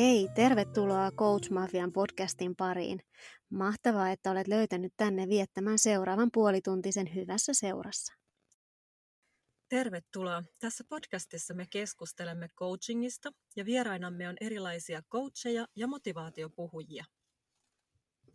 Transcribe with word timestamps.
Hei, 0.00 0.28
tervetuloa 0.34 1.10
Coach 1.10 1.50
Mafian 1.50 1.92
podcastin 1.92 2.56
pariin. 2.56 3.00
Mahtavaa, 3.50 4.10
että 4.10 4.30
olet 4.30 4.48
löytänyt 4.48 4.92
tänne 4.96 5.28
viettämään 5.28 5.78
seuraavan 5.78 6.30
puolituntisen 6.32 7.14
hyvässä 7.14 7.54
seurassa. 7.54 8.14
Tervetuloa. 9.68 10.42
Tässä 10.60 10.84
podcastissa 10.88 11.54
me 11.54 11.66
keskustelemme 11.70 12.48
coachingista 12.56 13.30
ja 13.56 13.64
vierainamme 13.64 14.28
on 14.28 14.36
erilaisia 14.40 15.02
coacheja 15.02 15.66
ja 15.76 15.86
motivaatiopuhujia. 15.86 17.04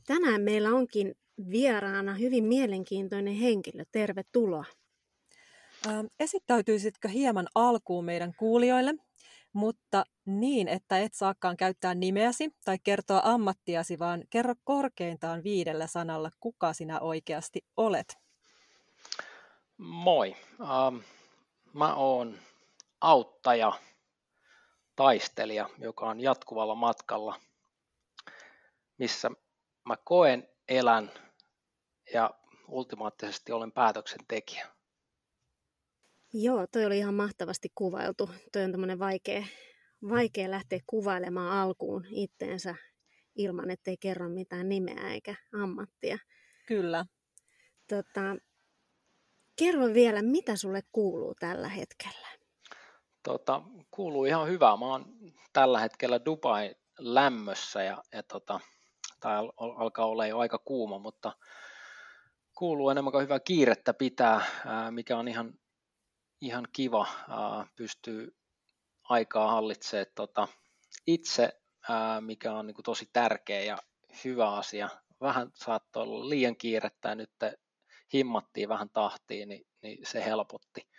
Tänään 0.08 0.42
meillä 0.42 0.70
onkin 0.70 1.16
vieraana 1.50 2.14
hyvin 2.14 2.44
mielenkiintoinen 2.44 3.36
henkilö. 3.36 3.84
Tervetuloa. 3.92 4.66
Esittäytyisitkö 6.20 7.08
hieman 7.08 7.48
alkuun 7.56 8.06
meidän 8.06 8.34
kuulijoille 8.40 8.96
mutta 9.56 10.04
niin, 10.26 10.68
että 10.68 11.00
et 11.00 11.14
saakaan 11.14 11.58
käyttää 11.58 11.96
nimeäsi 11.96 12.56
tai 12.66 12.78
kertoa 12.84 13.22
ammattiasi, 13.24 14.00
vaan 14.00 14.24
kerro 14.30 14.54
korkeintaan 14.64 15.44
viidellä 15.44 15.88
sanalla, 15.88 16.30
kuka 16.40 16.74
sinä 16.74 17.00
oikeasti 17.00 17.66
olet. 17.78 18.18
Moi. 19.78 20.36
Ähm, 20.62 20.98
mä 21.74 21.96
oon 21.96 22.40
auttaja, 23.02 23.80
taistelija, 24.96 25.70
joka 25.78 26.06
on 26.06 26.20
jatkuvalla 26.20 26.76
matkalla, 26.76 27.40
missä 28.98 29.32
mä 29.86 29.96
koen, 30.04 30.50
elän 30.68 31.12
ja 32.14 32.32
ultimaattisesti 32.68 33.52
olen 33.52 33.72
päätöksentekijä. 33.72 34.75
Joo, 36.38 36.68
toi 36.72 36.86
oli 36.86 36.98
ihan 36.98 37.14
mahtavasti 37.14 37.72
kuvailtu. 37.76 38.30
Toi 38.52 38.64
on 38.64 38.72
tämmöinen 38.72 39.00
vaikea, 39.00 39.44
vaikea 40.10 40.52
lähteä 40.52 40.80
kuvailemaan 40.88 41.58
alkuun 41.58 42.06
itteensä 42.10 42.76
ilman, 43.36 43.70
ettei 43.70 43.98
kerro 43.98 44.30
mitään 44.30 44.70
nimeä 44.70 45.10
eikä 45.10 45.36
ammattia. 45.62 46.18
Kyllä. 46.68 47.06
Tota, 47.90 48.36
kerro 49.60 49.94
vielä, 49.94 50.22
mitä 50.22 50.56
sulle 50.56 50.82
kuuluu 50.92 51.36
tällä 51.40 51.70
hetkellä? 51.70 52.28
Tota, 53.24 53.62
kuuluu 53.92 54.26
ihan 54.26 54.48
hyvää. 54.48 54.78
Mä 54.78 54.86
oon 54.86 55.06
tällä 55.54 55.80
hetkellä 55.80 56.26
Dubai 56.26 56.76
lämmössä 57.00 57.84
ja, 57.84 58.04
ja 58.14 58.24
tota, 58.24 58.60
tai 59.20 59.38
al- 59.38 59.52
alkaa 59.58 60.06
olla 60.06 60.28
jo 60.28 60.38
aika 60.38 60.58
kuuma, 60.58 61.00
mutta 61.00 61.32
kuuluu 62.58 62.90
enemmän 62.90 63.12
kuin 63.12 63.24
hyvää 63.24 63.40
kiirettä 63.40 63.94
pitää, 63.94 64.42
mikä 64.92 65.18
on 65.18 65.28
ihan 65.28 65.54
ihan 66.46 66.68
kiva 66.74 67.08
pystyy 67.76 68.36
aikaa 69.04 69.52
hallitsemaan 69.52 70.06
tota, 70.16 70.48
itse, 71.08 71.62
mikä 72.20 72.54
on 72.54 72.68
niin 72.68 72.76
kuin 72.76 72.84
tosi 72.84 73.10
tärkeä 73.14 73.62
ja 73.62 73.78
hyvä 74.24 74.52
asia. 74.52 74.90
Vähän 75.22 75.52
saattoi 75.54 76.04
olla 76.04 76.30
liian 76.30 76.56
kiirettä 76.56 77.10
ja 77.10 77.16
nyt 77.16 77.32
himmattiin 78.14 78.70
vähän 78.70 78.90
tahtiin, 78.90 79.50
niin, 79.50 79.68
niin 79.82 80.06
se 80.06 80.26
helpotti. 80.26 80.90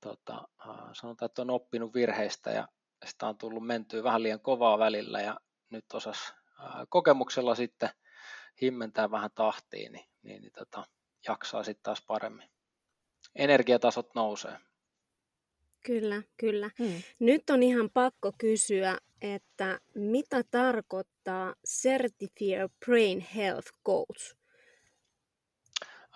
Tota, 0.00 0.48
sanotaan, 0.92 1.26
että 1.26 1.42
on 1.42 1.50
oppinut 1.50 1.94
virheistä 1.94 2.50
ja 2.50 2.68
sitä 3.06 3.26
on 3.28 3.38
tullut 3.38 3.66
mentyä 3.66 4.02
vähän 4.02 4.22
liian 4.22 4.40
kovaa 4.40 4.78
välillä 4.78 5.20
ja 5.20 5.40
nyt 5.70 5.84
osas 5.92 6.34
kokemuksella 6.88 7.54
sitten 7.54 7.90
himmentää 8.62 9.10
vähän 9.10 9.30
tahtiin, 9.34 9.92
niin, 9.92 10.08
niin, 10.22 10.42
niin 10.42 10.52
tota, 10.52 10.84
jaksaa 11.28 11.64
sitten 11.64 11.82
taas 11.82 12.02
paremmin. 12.06 12.50
Energiatasot 13.34 14.14
nousee. 14.14 14.58
Kyllä, 15.84 16.22
kyllä. 16.36 16.70
Hmm. 16.78 17.02
Nyt 17.18 17.50
on 17.50 17.62
ihan 17.62 17.90
pakko 17.90 18.32
kysyä, 18.38 18.98
että 19.22 19.80
mitä 19.94 20.44
tarkoittaa 20.50 21.54
Certified 21.68 22.68
Brain 22.86 23.20
Health 23.20 23.70
Coach? 23.86 24.36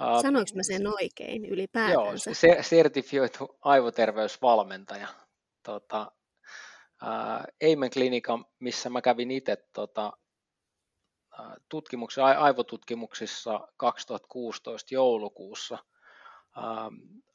Uh, 0.00 0.22
Sanoinko 0.22 0.50
mä 0.54 0.62
sen 0.62 0.86
oikein 0.86 1.44
ylipäätänsä? 1.44 2.30
Joo, 2.30 2.34
se, 2.34 2.58
sertifioitu 2.60 3.58
aivoterveysvalmentaja. 3.60 5.08
Tota, 5.62 6.12
Eimen 7.60 7.90
klinika, 7.90 8.38
missä 8.58 8.90
mä 8.90 9.02
kävin 9.02 9.30
itse 9.30 9.56
tota, 9.72 10.12
tutkimuksissa, 11.68 12.24
aivotutkimuksissa 12.24 13.68
2016 13.76 14.94
joulukuussa 14.94 15.78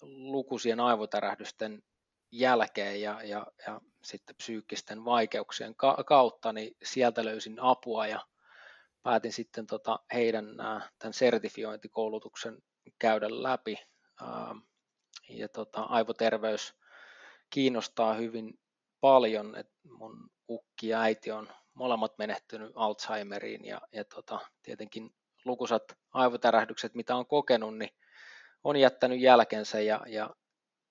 lukuisien 0.01 0.79
aivotärähdysten 0.79 1.83
jälkeen 2.31 3.01
ja, 3.01 3.23
ja, 3.23 3.47
ja 3.67 3.81
sitten 4.03 4.35
psyykkisten 4.35 5.05
vaikeuksien 5.05 5.75
kautta, 6.05 6.53
niin 6.53 6.77
sieltä 6.83 7.25
löysin 7.25 7.59
apua 7.59 8.07
ja 8.07 8.25
päätin 9.03 9.33
sitten 9.33 9.67
tota 9.67 9.99
heidän 10.13 10.45
tämän 10.99 11.13
sertifiointikoulutuksen 11.13 12.57
käydä 12.99 13.27
läpi. 13.29 13.77
Ja 15.29 15.49
tota, 15.49 15.81
aivoterveys 15.81 16.73
kiinnostaa 17.49 18.13
hyvin 18.13 18.59
paljon, 19.01 19.55
että 19.55 19.73
mun 19.89 20.29
ukki 20.49 20.87
ja 20.87 21.01
äiti 21.01 21.31
on 21.31 21.49
molemmat 21.73 22.17
menehtynyt 22.17 22.71
Alzheimeriin 22.75 23.65
ja, 23.65 23.81
ja 23.91 24.05
tota, 24.05 24.39
tietenkin 24.63 25.15
lukuisat 25.45 25.83
aivotärähdykset, 26.13 26.95
mitä 26.95 27.15
on 27.15 27.25
kokenut, 27.25 27.77
niin 27.77 27.89
on 28.63 28.75
jättänyt 28.75 29.19
jälkensä 29.19 29.79
ja, 29.79 30.01
ja 30.07 30.29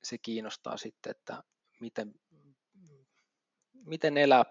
se 0.09 0.19
kiinnostaa 0.19 0.77
sitten, 0.77 1.11
että 1.11 1.43
miten, 1.81 2.15
miten 3.85 4.19
elää 4.19 4.45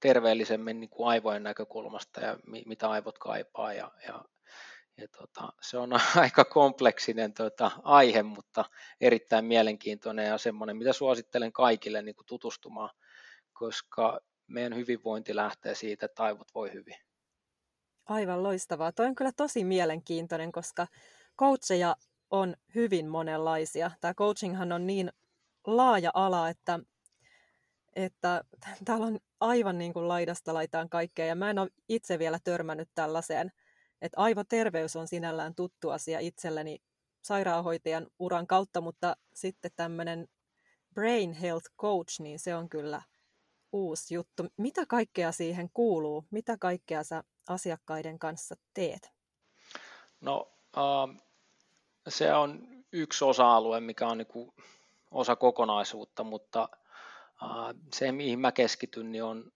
terveellisemmin 0.00 0.80
niin 0.80 0.90
kuin 0.90 1.08
aivojen 1.08 1.42
näkökulmasta 1.42 2.20
ja 2.20 2.38
mi, 2.46 2.62
mitä 2.66 2.90
aivot 2.90 3.18
kaipaa. 3.18 3.72
Ja, 3.72 3.92
ja, 4.06 4.24
ja 4.96 5.08
tota, 5.18 5.52
se 5.60 5.78
on 5.78 5.90
aika 6.16 6.44
kompleksinen 6.44 7.34
tota, 7.34 7.70
aihe, 7.82 8.22
mutta 8.22 8.64
erittäin 9.00 9.44
mielenkiintoinen 9.44 10.26
ja 10.26 10.38
semmoinen, 10.38 10.76
mitä 10.76 10.92
suosittelen 10.92 11.52
kaikille 11.52 12.02
niin 12.02 12.14
kuin 12.14 12.26
tutustumaan, 12.26 12.90
koska 13.52 14.20
meidän 14.46 14.76
hyvinvointi 14.76 15.36
lähtee 15.36 15.74
siitä, 15.74 16.06
että 16.06 16.22
aivot 16.22 16.48
voi 16.54 16.72
hyvin. 16.72 16.96
Aivan 18.06 18.42
loistavaa. 18.42 18.92
Toi 18.92 19.06
on 19.06 19.14
kyllä 19.14 19.32
tosi 19.36 19.64
mielenkiintoinen, 19.64 20.52
koska 20.52 20.86
coacheja 21.38 21.96
on 22.34 22.56
hyvin 22.74 23.08
monenlaisia. 23.08 23.90
Tämä 24.00 24.14
coachinghan 24.14 24.72
on 24.72 24.86
niin 24.86 25.12
laaja 25.66 26.10
ala, 26.14 26.48
että, 26.48 26.80
että 27.96 28.44
täällä 28.84 29.06
on 29.06 29.18
aivan 29.40 29.78
niin 29.78 29.92
kuin 29.92 30.08
laidasta 30.08 30.54
laitaan 30.54 30.88
kaikkea. 30.88 31.26
Ja 31.26 31.34
mä 31.34 31.50
en 31.50 31.58
ole 31.58 31.70
itse 31.88 32.18
vielä 32.18 32.38
törmännyt 32.44 32.88
tällaiseen, 32.94 33.52
että 34.02 34.20
aivoterveys 34.20 34.96
on 34.96 35.08
sinällään 35.08 35.54
tuttu 35.54 35.90
asia 35.90 36.20
itselleni 36.20 36.78
sairaanhoitajan 37.22 38.06
uran 38.18 38.46
kautta, 38.46 38.80
mutta 38.80 39.16
sitten 39.34 39.70
tämmöinen 39.76 40.28
brain 40.94 41.32
health 41.32 41.70
coach, 41.80 42.20
niin 42.20 42.38
se 42.38 42.54
on 42.54 42.68
kyllä 42.68 43.02
uusi 43.72 44.14
juttu. 44.14 44.46
Mitä 44.56 44.86
kaikkea 44.86 45.32
siihen 45.32 45.70
kuuluu? 45.74 46.24
Mitä 46.30 46.56
kaikkea 46.60 47.02
sä 47.02 47.24
asiakkaiden 47.48 48.18
kanssa 48.18 48.54
teet? 48.74 49.12
No, 50.20 50.52
uh, 50.76 51.23
se 52.08 52.34
on 52.34 52.68
yksi 52.92 53.24
osa-alue, 53.24 53.80
mikä 53.80 54.06
on 54.06 54.18
niin 54.18 54.52
osa 55.10 55.36
kokonaisuutta, 55.36 56.24
mutta 56.24 56.68
se, 57.92 58.12
mihin 58.12 58.38
mä 58.38 58.52
keskityn, 58.52 59.12
niin 59.12 59.24
on, 59.24 59.52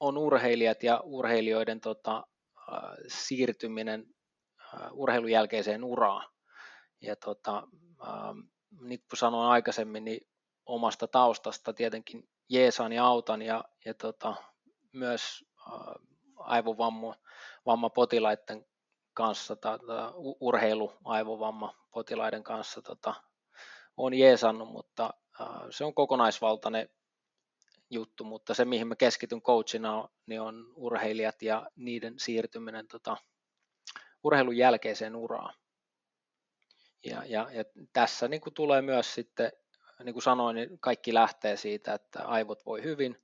on 0.00 0.18
urheilijat 0.18 0.82
ja 0.82 1.00
urheilijoiden 1.04 1.80
tota, 1.80 2.26
siirtyminen 3.08 4.06
urheilun 4.92 5.30
jälkeiseen 5.30 5.84
uraan. 5.84 6.30
Ja 7.00 7.16
tota, 7.16 7.68
niin 8.80 9.00
kuin 9.10 9.18
sanoin 9.18 9.50
aikaisemmin, 9.50 10.04
niin 10.04 10.28
omasta 10.66 11.08
taustasta 11.08 11.72
tietenkin 11.72 12.28
jeesaan 12.48 12.92
ja 12.92 13.06
autan 13.06 13.42
ja, 13.42 13.64
ja 13.84 13.94
tota, 13.94 14.34
myös 14.92 15.44
aivovammapotilaiden 16.36 18.66
kanssa, 19.16 19.56
tai 19.56 19.78
urheiluaivovamma 20.40 21.74
potilaiden 21.90 22.42
kanssa 22.42 22.82
tota, 22.82 23.14
on 23.96 24.14
jeesannut, 24.14 24.68
mutta 24.68 25.14
se 25.70 25.84
on 25.84 25.94
kokonaisvaltainen 25.94 26.88
juttu, 27.90 28.24
mutta 28.24 28.54
se 28.54 28.64
mihin 28.64 28.88
mä 28.88 28.96
keskityn 28.96 29.42
coachina 29.42 30.08
niin 30.26 30.40
on 30.40 30.72
urheilijat 30.74 31.42
ja 31.42 31.66
niiden 31.76 32.18
siirtyminen 32.18 32.88
tota, 32.88 33.16
urheilun 34.24 34.56
jälkeiseen 34.56 35.16
uraan. 35.16 35.54
Ja, 37.04 37.22
ja, 37.26 37.48
ja 37.52 37.64
tässä 37.92 38.28
niin 38.28 38.40
kuin 38.40 38.54
tulee 38.54 38.82
myös 38.82 39.14
sitten, 39.14 39.52
niin 40.04 40.12
kuin 40.12 40.22
sanoin, 40.22 40.56
niin 40.56 40.78
kaikki 40.80 41.14
lähtee 41.14 41.56
siitä, 41.56 41.94
että 41.94 42.22
aivot 42.22 42.66
voi 42.66 42.82
hyvin 42.82 43.16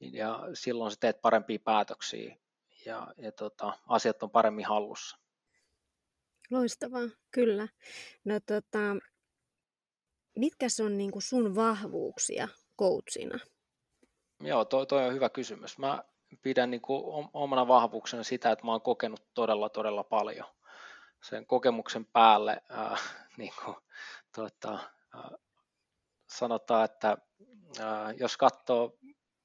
ja 0.00 0.40
silloin 0.54 0.90
sä 0.90 0.96
teet 1.00 1.20
parempia 1.22 1.58
päätöksiä 1.64 2.36
ja, 2.86 3.14
ja 3.16 3.32
tota, 3.32 3.72
asiat 3.88 4.22
on 4.22 4.30
paremmin 4.30 4.66
hallussa. 4.66 5.18
Loistavaa, 6.50 7.08
kyllä. 7.30 7.68
No 8.24 8.40
tota, 8.40 8.78
mitkä 10.36 10.66
on 10.84 10.98
niin 10.98 11.10
kuin 11.10 11.22
sun 11.22 11.54
vahvuuksia 11.54 12.48
coachina? 12.78 13.38
Joo, 14.40 14.64
toi, 14.64 14.86
toi 14.86 15.06
on 15.06 15.14
hyvä 15.14 15.28
kysymys. 15.28 15.78
Mä 15.78 16.04
pidän 16.42 16.70
niin 16.70 16.80
kuin 16.80 17.28
omana 17.32 17.68
vahvuuksena 17.68 18.22
sitä, 18.22 18.50
että 18.50 18.64
mä 18.64 18.72
oon 18.72 18.82
kokenut 18.82 19.24
todella, 19.34 19.68
todella 19.68 20.04
paljon. 20.04 20.46
Sen 21.22 21.46
kokemuksen 21.46 22.06
päälle 22.06 22.62
ää, 22.68 22.96
niin 23.38 23.52
kuin, 23.64 23.76
tuota, 24.34 24.78
ää, 25.14 25.30
sanotaan, 26.26 26.84
että 26.84 27.18
ää, 27.80 28.12
jos 28.12 28.36
katsoo 28.36 28.98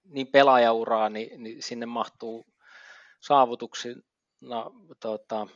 niin 0.03 0.27
pelaajauraa, 0.27 1.09
niin, 1.09 1.43
niin 1.43 1.63
sinne 1.63 1.85
mahtuu 1.85 2.50
saavutuksina 3.21 4.01
tuota, 5.00 5.47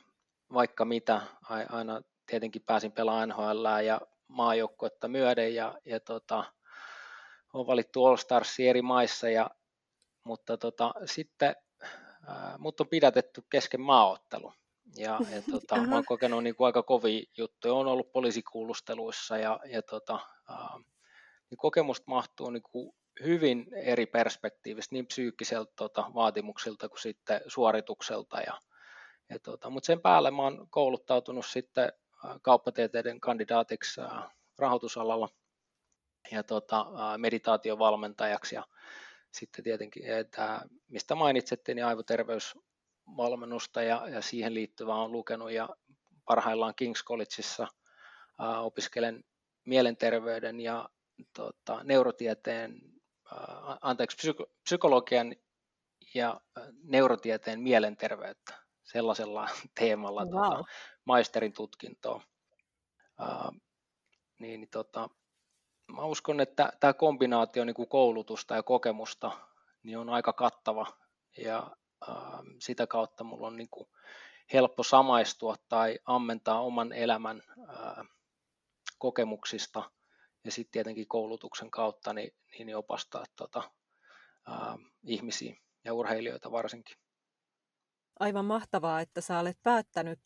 vaikka 0.53 0.85
mitä. 0.85 1.21
Aina 1.69 2.01
tietenkin 2.25 2.61
pääsin 2.65 2.91
pelaamaan 2.91 3.29
NHL 3.29 3.65
ja 3.85 4.01
maajoukkuetta 4.27 5.07
myöden 5.07 5.55
ja, 5.55 5.77
ja 5.85 5.99
tota, 5.99 6.43
on 7.53 7.67
valittu 7.67 8.05
All 8.05 8.17
Starsi 8.17 8.67
eri 8.67 8.81
maissa, 8.81 9.29
ja, 9.29 9.49
mutta 10.23 10.57
tota, 10.57 10.93
sitten 11.05 11.55
ää, 12.27 12.55
mut 12.57 12.79
on 12.79 12.87
pidätetty 12.87 13.43
kesken 13.49 13.81
maaottelu. 13.81 14.53
Ja, 14.97 15.19
ja 15.31 15.41
tota, 15.51 15.75
mä 15.75 15.95
oon 15.95 16.05
kokenut 16.05 16.43
niin 16.43 16.55
kuin 16.55 16.65
aika 16.65 16.83
kovia 16.83 17.23
juttuja. 17.37 17.73
Olen 17.73 17.87
ollut 17.87 18.11
poliisikuulusteluissa 18.11 19.37
ja, 19.37 19.59
ja 19.65 19.81
tota, 19.81 20.19
ää, 20.49 20.77
niin 21.49 21.57
kokemusta 21.57 22.03
mahtuu 22.07 22.49
niin 22.49 22.63
kuin 22.63 22.95
hyvin 23.23 23.67
eri 23.73 24.05
perspektiivistä, 24.05 24.95
niin 24.95 25.07
psyykkiseltä 25.07 25.73
tota, 25.75 26.11
vaatimuksilta 26.13 26.89
kuin 26.89 27.01
sitten 27.01 27.41
suoritukselta. 27.47 28.41
Ja, 28.41 28.59
ja 29.29 29.39
tota, 29.39 29.69
mutta 29.69 29.87
sen 29.87 30.01
päälle 30.01 30.31
mä 30.31 30.41
oon 30.41 30.67
kouluttautunut 30.69 31.45
sitten 31.45 31.93
kauppatieteiden 32.41 33.19
kandidaatiksi 33.19 34.01
rahoitusalalla 34.57 35.29
ja 36.31 36.43
tota, 36.43 36.85
meditaatiovalmentajaksi 37.17 38.55
ja 38.55 38.63
sitten 39.31 39.63
tietenkin, 39.63 40.05
että 40.05 40.61
mistä 40.87 41.15
mainitsette, 41.15 41.73
niin 41.73 41.85
aivoterveysvalmennusta 41.85 43.81
ja, 43.81 44.07
ja 44.09 44.21
siihen 44.21 44.53
liittyvää 44.53 44.95
on 44.95 45.11
lukenut 45.11 45.51
ja 45.51 45.69
parhaillaan 46.25 46.73
King's 46.81 47.03
Collegeissa 47.05 47.67
opiskelen 48.61 49.23
mielenterveyden 49.65 50.59
ja 50.59 50.89
tota, 51.33 51.83
neurotieteen, 51.83 52.81
anteeksi, 53.81 54.17
psyko, 54.17 54.45
psykologian 54.63 55.35
ja 56.13 56.41
neurotieteen 56.83 57.59
mielenterveyttä 57.59 58.53
sellaisella 58.83 59.49
teemalla 59.79 60.25
wow. 60.25 60.31
tota, 60.31 60.63
maisterin 61.05 61.53
tutkintoa. 61.53 62.21
Ää, 63.19 63.51
niin, 64.39 64.67
tota, 64.69 65.09
mä 65.95 66.05
uskon, 66.05 66.39
että 66.39 66.73
tämä 66.79 66.93
kombinaatio 66.93 67.65
niin 67.65 67.73
kuin 67.73 67.89
koulutusta 67.89 68.55
ja 68.55 68.63
kokemusta 68.63 69.31
niin 69.83 69.97
on 69.97 70.09
aika 70.09 70.33
kattava 70.33 70.85
ja 71.37 71.75
ää, 72.07 72.43
sitä 72.59 72.87
kautta 72.87 73.23
mulla 73.23 73.47
on 73.47 73.55
niin 73.55 73.69
kuin 73.71 73.89
helppo 74.53 74.83
samaistua 74.83 75.55
tai 75.69 75.99
ammentaa 76.05 76.61
oman 76.61 76.93
elämän 76.93 77.41
ää, 77.67 78.05
kokemuksista 78.97 79.91
ja 80.45 80.51
sitten 80.51 80.71
tietenkin 80.71 81.07
koulutuksen 81.07 81.71
kautta 81.71 82.13
niin, 82.13 82.31
niin 82.59 82.77
opastaa 82.77 83.25
tota, 83.35 83.71
ää, 84.47 84.77
ihmisiä 85.03 85.55
ja 85.85 85.93
urheilijoita 85.93 86.51
varsinkin. 86.51 86.97
Aivan 88.19 88.45
mahtavaa, 88.45 89.01
että 89.01 89.21
sä 89.21 89.39
olet 89.39 89.57
päättänyt 89.63 90.19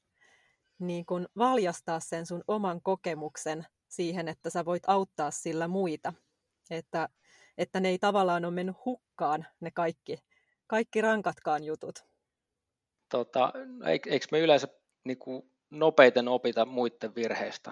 niin 0.80 1.06
kun 1.06 1.28
valjastaa 1.38 2.00
sen 2.00 2.26
sun 2.26 2.44
oman 2.48 2.82
kokemuksen 2.82 3.66
siihen, 3.88 4.28
että 4.28 4.50
sä 4.50 4.66
voit 4.66 4.84
auttaa 4.88 5.32
sillä 5.32 5.68
muita. 5.68 6.14
Että, 6.70 7.10
että 7.58 7.80
ne 7.80 7.90
ei 7.90 8.00
tavallaan 8.00 8.46
ole 8.46 8.54
mennyt 8.54 8.76
hukkaan 8.86 9.46
ne 9.60 9.72
kaikki, 9.72 10.18
kaikki 10.68 11.02
rankatkaan 11.02 11.64
jutut. 11.64 12.00
Tota, 13.10 13.54
eikö 14.10 14.28
me 14.32 14.40
yleensä 14.40 14.68
niin 15.04 15.18
kuin 15.18 15.52
nopeiten 15.70 16.28
opita 16.28 16.66
muiden 16.66 17.16
virheistä? 17.16 17.72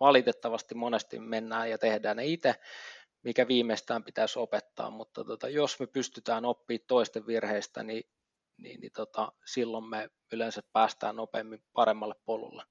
Valitettavasti 0.00 0.74
monesti 0.74 1.18
mennään 1.18 1.70
ja 1.70 1.78
tehdään 1.78 2.16
ne 2.16 2.26
itse, 2.26 2.54
mikä 3.22 3.48
viimeistään 3.48 4.04
pitäisi 4.04 4.38
opettaa, 4.38 4.90
mutta 4.90 5.24
tota, 5.24 5.48
jos 5.48 5.80
me 5.80 5.86
pystytään 5.86 6.44
oppimaan 6.44 6.86
toisten 6.86 7.26
virheistä, 7.26 7.82
niin, 7.82 8.04
niin, 8.58 8.80
niin 8.80 8.92
tota, 8.92 9.32
silloin 9.46 9.84
me 9.84 10.10
yleensä 10.32 10.62
päästään 10.72 11.16
nopeammin 11.16 11.62
paremmalle 11.72 12.14
polulle. 12.24 12.62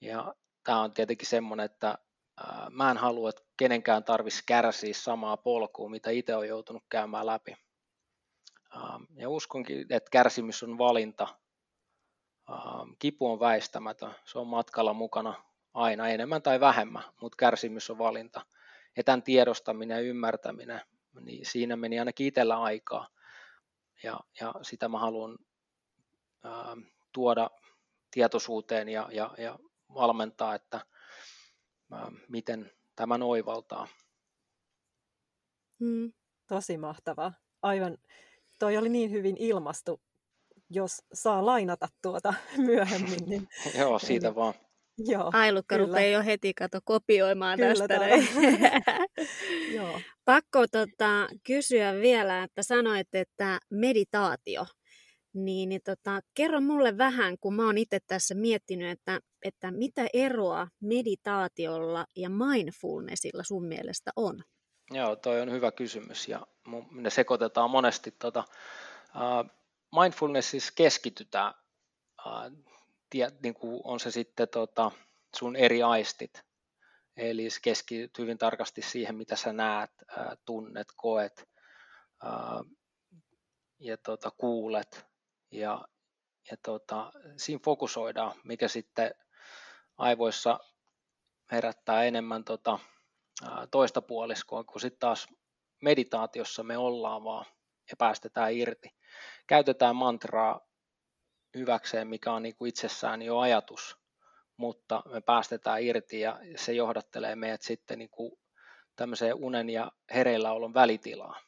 Ja 0.00 0.34
tämä 0.64 0.80
on 0.80 0.92
tietenkin 0.92 1.28
semmoinen, 1.28 1.64
että 1.66 1.98
ää, 2.36 2.66
mä 2.70 2.90
en 2.90 2.96
halua, 2.96 3.28
että 3.30 3.42
kenenkään 3.56 4.04
tarvitsisi 4.04 4.44
kärsiä 4.46 4.94
samaa 4.94 5.36
polkua, 5.36 5.90
mitä 5.90 6.10
itse 6.10 6.36
on 6.36 6.48
joutunut 6.48 6.84
käymään 6.88 7.26
läpi. 7.26 7.54
Ää, 8.74 9.00
ja 9.16 9.28
uskonkin, 9.30 9.86
että 9.90 10.10
kärsimys 10.10 10.62
on 10.62 10.78
valinta. 10.78 11.28
Ää, 12.48 12.58
kipu 12.98 13.32
on 13.32 13.40
väistämätön, 13.40 14.14
se 14.24 14.38
on 14.38 14.46
matkalla 14.46 14.92
mukana 14.92 15.49
aina 15.74 16.08
enemmän 16.08 16.42
tai 16.42 16.60
vähemmän, 16.60 17.04
mutta 17.20 17.36
kärsimys 17.36 17.90
on 17.90 17.98
valinta. 17.98 18.46
Ja 18.96 19.04
tämän 19.04 19.22
tiedostaminen 19.22 19.94
ja 19.94 20.02
ymmärtäminen, 20.02 20.80
niin 21.20 21.46
siinä 21.46 21.76
meni 21.76 21.98
ainakin 21.98 22.26
itsellä 22.26 22.62
aikaa. 22.62 23.08
Ja, 24.02 24.20
ja 24.40 24.54
sitä 24.62 24.88
mä 24.88 24.98
haluan 24.98 25.38
ää, 26.44 26.76
tuoda 27.12 27.50
tietoisuuteen 28.10 28.88
ja, 28.88 29.08
ja, 29.12 29.34
ja 29.38 29.58
valmentaa, 29.94 30.54
että 30.54 30.80
miten 32.28 32.72
tämän 32.96 33.22
oivaltaa. 33.22 33.88
Mm. 35.78 36.12
Tosi 36.48 36.78
mahtavaa. 36.78 37.32
Aivan, 37.62 37.98
toi 38.58 38.76
oli 38.76 38.88
niin 38.88 39.10
hyvin 39.10 39.36
ilmastu. 39.38 40.00
Jos 40.70 41.02
saa 41.12 41.46
lainata 41.46 41.88
tuota 42.02 42.34
myöhemmin, 42.66 43.24
niin... 43.26 43.48
Joo, 43.78 43.98
siitä 43.98 44.26
niin, 44.26 44.34
vaan. 44.34 44.54
Joo, 44.98 45.30
Ailukka 45.32 45.74
kyllä. 45.74 45.86
rupeaa 45.86 46.12
jo 46.12 46.24
heti 46.24 46.54
kato 46.54 46.78
kopioimaan 46.84 47.58
kyllä, 47.58 47.88
tästä. 47.88 47.94
Joo. 49.76 50.00
Pakko 50.24 50.66
tota, 50.66 51.28
kysyä 51.46 51.94
vielä, 51.94 52.42
että 52.42 52.62
sanoit, 52.62 53.08
että 53.14 53.58
meditaatio– 53.70 54.66
niin, 55.34 55.68
niin 55.68 55.80
tota, 55.84 56.20
kerro 56.34 56.60
mulle 56.60 56.98
vähän, 56.98 57.38
kun 57.40 57.54
mä 57.54 57.66
oon 57.66 57.78
itse 57.78 57.98
tässä 58.06 58.34
miettinyt, 58.34 58.90
että, 58.90 59.20
että 59.42 59.70
mitä 59.70 60.06
eroa 60.12 60.68
meditaatiolla 60.80 62.06
ja 62.16 62.30
mindfulnessilla 62.30 63.42
sun 63.42 63.66
mielestä 63.66 64.10
on? 64.16 64.42
Joo, 64.90 65.16
toi 65.16 65.40
on 65.40 65.50
hyvä 65.50 65.72
kysymys 65.72 66.28
ja 66.28 66.46
ne 66.90 67.10
sekoitetaan 67.10 67.70
monesti. 67.70 68.10
Tota, 68.10 68.44
uh, 69.14 69.50
mindfulnessissa 70.00 70.72
keskitytään, 70.76 71.54
uh, 72.26 72.72
tie, 73.10 73.30
niin 73.42 73.54
kuin 73.54 73.80
on 73.84 74.00
se 74.00 74.10
sitten 74.10 74.48
tota, 74.48 74.90
sun 75.36 75.56
eri 75.56 75.82
aistit, 75.82 76.44
eli 77.16 77.48
keskityt 77.62 78.18
hyvin 78.18 78.38
tarkasti 78.38 78.82
siihen, 78.82 79.14
mitä 79.14 79.36
sä 79.36 79.52
näet, 79.52 79.90
tunnet, 80.44 80.88
koet 80.96 81.48
ja 83.78 83.96
tota, 83.96 84.30
kuulet 84.30 85.06
ja, 85.50 85.84
ja 86.50 86.56
tota, 86.64 87.12
siinä 87.36 87.60
fokusoidaan, 87.64 88.32
mikä 88.44 88.68
sitten 88.68 89.14
aivoissa 89.98 90.58
herättää 91.52 92.04
enemmän 92.04 92.44
tota, 92.44 92.78
toista 93.70 94.02
puoliskoa, 94.02 94.64
kun 94.64 94.80
sitten 94.80 95.00
taas 95.00 95.28
meditaatiossa 95.82 96.62
me 96.62 96.78
ollaan 96.78 97.24
vaan 97.24 97.46
ja 97.90 97.96
päästetään 97.98 98.52
irti. 98.52 98.88
Käytetään 99.46 99.96
mantraa 99.96 100.69
hyväkseen, 101.54 102.08
mikä 102.08 102.32
on 102.32 102.42
niin 102.42 102.56
kuin 102.56 102.68
itsessään 102.68 103.22
jo 103.22 103.38
ajatus, 103.38 103.96
mutta 104.56 105.02
me 105.06 105.20
päästetään 105.20 105.82
irti 105.82 106.20
ja 106.20 106.38
se 106.56 106.72
johdattelee 106.72 107.36
meidät 107.36 107.62
sitten 107.62 107.98
niin 107.98 108.10
kuin 108.10 108.32
tämmöiseen 108.96 109.34
unen 109.34 109.70
ja 109.70 109.92
hereilläolon 110.14 110.74
välitilaan, 110.74 111.42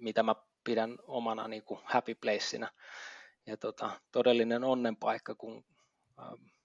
mitä 0.00 0.22
mä 0.22 0.34
pidän 0.64 0.98
omana 1.06 1.48
niin 1.48 1.64
kuin 1.64 1.80
happy 1.84 2.14
placeina. 2.14 2.68
Ja 3.46 3.56
tota, 3.56 3.90
todellinen 4.12 4.64
onnenpaikka, 4.64 5.34
kun 5.34 5.64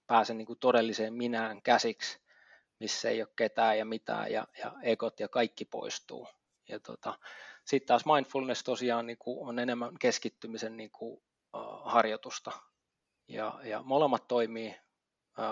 pääsen 0.08 0.38
niin 0.38 0.46
kuin 0.46 0.60
todelliseen 0.60 1.14
minään 1.14 1.62
käsiksi, 1.62 2.20
missä 2.80 3.10
ei 3.10 3.22
ole 3.22 3.30
ketään 3.36 3.78
ja 3.78 3.86
mitään 3.86 4.32
ja, 4.32 4.48
ja 4.60 4.74
egot 4.82 5.20
ja 5.20 5.28
kaikki 5.28 5.66
poistuu. 5.66 6.28
Ja 6.68 6.80
tota, 6.80 7.20
sitten 7.66 7.88
taas 7.88 8.06
mindfulness 8.06 8.64
tosiaan 8.64 9.08
niin 9.08 9.18
kuin 9.18 9.48
on 9.48 9.60
enemmän 9.60 10.00
keskittymisen 10.00 10.78
niin 10.78 10.92
kuin, 10.92 11.24
harjoitusta. 11.84 12.52
Ja, 13.28 13.60
ja 13.64 13.84
molemmat 13.84 14.28
toimii 14.28 14.76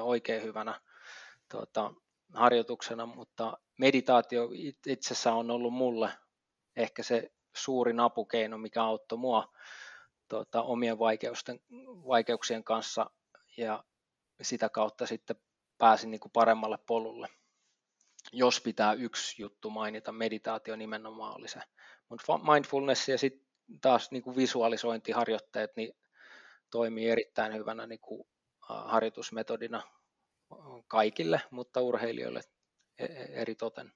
oikein 0.01 0.43
hyvänä 0.43 0.81
tota, 1.51 1.93
harjoituksena, 2.34 3.05
mutta 3.05 3.58
meditaatio 3.77 4.50
itsessään 4.86 5.36
on 5.36 5.51
ollut 5.51 5.74
mulle 5.74 6.10
ehkä 6.75 7.03
se 7.03 7.31
suurin 7.55 8.00
apukeino, 8.00 8.58
mikä 8.58 8.84
auttoi 8.84 9.17
mua 9.17 9.53
tota, 10.27 10.62
omien 10.62 11.00
vaikeusten, 11.00 11.60
vaikeuksien 12.08 12.63
kanssa 12.63 13.10
ja 13.58 13.84
sitä 14.41 14.70
kautta 14.70 15.05
sitten 15.05 15.36
pääsin 15.77 16.12
niin 16.12 16.22
kuin 16.22 16.31
paremmalle 16.31 16.77
polulle. 16.77 17.27
jos 18.31 18.62
pitää 18.62 18.93
yksi 18.93 19.41
juttu 19.41 19.70
mainita, 19.70 20.12
meditaatio 20.12 20.75
nimenomaan 20.75 21.36
oli 21.38 21.48
se. 21.48 21.60
Mutta 22.10 22.38
mindfulness 22.38 23.10
ja 23.10 23.17
sitten 23.17 23.50
taas 23.82 24.12
niin 24.12 24.24
kuin 24.24 24.36
visualisointiharjoitteet 24.36 25.75
niin 25.75 25.94
toimii 26.70 27.10
erittäin 27.10 27.54
hyvänä 27.54 27.88
niin 27.88 28.00
kuin 28.00 28.28
harjoitusmetodina 28.60 29.84
kaikille, 30.88 31.42
mutta 31.51 31.82
urheilijoille 31.82 32.42
e-, 33.00 33.06
e-, 33.06 33.42
eri 33.42 33.56
toten. 33.56 33.94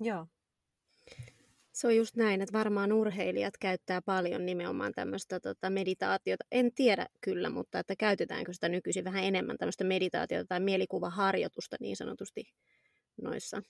Joo. 0.00 0.26
Se 1.72 1.86
on 1.86 1.96
just 1.96 2.16
näin, 2.16 2.42
että 2.42 2.58
varmaan 2.58 2.92
urheilijat 2.92 3.54
käyttää 3.60 4.02
paljon 4.02 4.46
nimenomaan 4.46 4.92
tämmöistä 4.92 5.40
tota, 5.40 5.70
meditaatiota. 5.70 6.44
En 6.52 6.72
tiedä 6.74 7.06
kyllä, 7.20 7.50
mutta 7.50 7.78
että 7.78 7.96
käytetäänkö 7.96 8.52
sitä 8.52 8.68
nykyisin 8.68 9.04
vähän 9.04 9.24
enemmän 9.24 9.58
tämmöistä 9.58 9.84
meditaatiota 9.84 10.46
tai 10.48 10.60
mielikuvaharjoitusta 10.60 11.76
niin 11.80 11.96
sanotusti 11.96 12.44
noissa? 13.22 13.62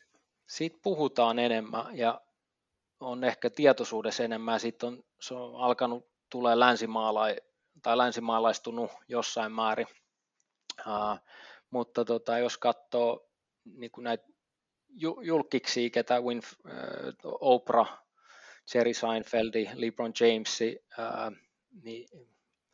Siitä 0.47 0.79
puhutaan 0.83 1.39
enemmän 1.39 1.99
ja 1.99 2.21
on 3.01 3.25
ehkä 3.25 3.51
tietoisuudessa 3.51 4.25
enemmän. 4.25 4.61
Sitten 4.61 4.87
on, 4.87 5.03
se 5.21 5.35
on 5.35 5.57
alkanut 5.57 6.09
tulee 6.31 6.55
länsimaala- 6.55 7.41
tai 7.83 7.97
länsimaalaistunut 7.97 8.91
jossain 9.09 9.53
määrin. 9.53 9.87
Uh, 10.87 11.19
mutta 11.71 12.05
tota, 12.05 12.39
jos 12.39 12.59
katsoo 12.59 13.31
niin 13.65 13.91
näitä 13.99 14.27
julkiksi, 15.23 15.91
ketä 15.91 16.21
Winf, 16.21 16.53
äh, 16.67 16.75
Oprah, 17.25 18.03
Jerry 18.75 18.95
Seinfeldi, 18.95 19.69
LeBron 19.75 20.13
Jamesi, 20.21 20.85
äh, 20.99 21.33
niin 21.83 22.09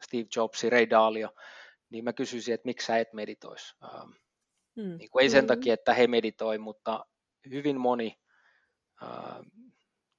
Steve 0.04 0.26
Jobs, 0.36 0.64
Ray 0.64 0.90
Dalio, 0.90 1.28
niin 1.90 2.04
mä 2.04 2.12
kysyisin, 2.12 2.54
että 2.54 2.66
miksi 2.66 2.86
sä 2.86 2.98
et 2.98 3.12
meditoisi. 3.12 3.74
Äh, 3.84 4.06
mm. 4.76 4.96
niin 4.98 5.10
kuin 5.10 5.22
ei 5.22 5.30
sen 5.30 5.44
mm. 5.44 5.48
takia, 5.48 5.74
että 5.74 5.94
he 5.94 6.06
meditoi, 6.06 6.58
mutta 6.58 7.06
hyvin 7.50 7.80
moni, 7.80 8.18
äh, 9.02 9.36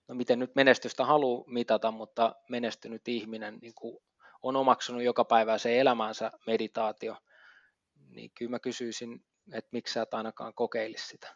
no 0.07 0.15
miten 0.15 0.39
nyt 0.39 0.55
menestystä 0.55 1.05
haluaa 1.05 1.43
mitata, 1.48 1.91
mutta 1.91 2.36
menestynyt 2.50 3.07
ihminen 3.07 3.57
niin 3.62 3.74
kuin 3.75 3.98
on 4.43 4.55
omaksunut 4.55 5.03
joka 5.03 5.25
päivä 5.25 5.57
se 5.57 5.79
elämänsä 5.79 6.31
meditaatio, 6.48 7.17
niin 8.10 8.31
kyllä 8.38 8.51
mä 8.51 8.60
kysyisin, 8.60 9.25
että 9.53 9.69
miksi 9.72 9.93
sä 9.93 10.01
et 10.01 10.13
ainakaan 10.13 10.53
kokeilisi 10.53 11.07
sitä. 11.07 11.36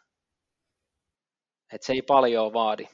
Että 1.72 1.86
se 1.86 1.92
ei 1.92 2.02
paljon 2.02 2.52
vaadi. 2.52 2.88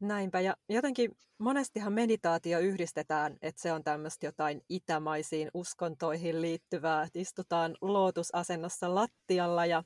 Näinpä, 0.00 0.40
ja 0.40 0.56
jotenkin 0.68 1.16
monestihan 1.38 1.92
meditaatio 1.92 2.58
yhdistetään, 2.58 3.36
että 3.42 3.62
se 3.62 3.72
on 3.72 3.84
tämmöistä 3.84 4.26
jotain 4.26 4.62
itämaisiin 4.68 5.50
uskontoihin 5.54 6.42
liittyvää, 6.42 7.02
että 7.02 7.18
istutaan 7.18 7.76
lootusasennossa 7.80 8.94
lattialla 8.94 9.66
ja, 9.66 9.84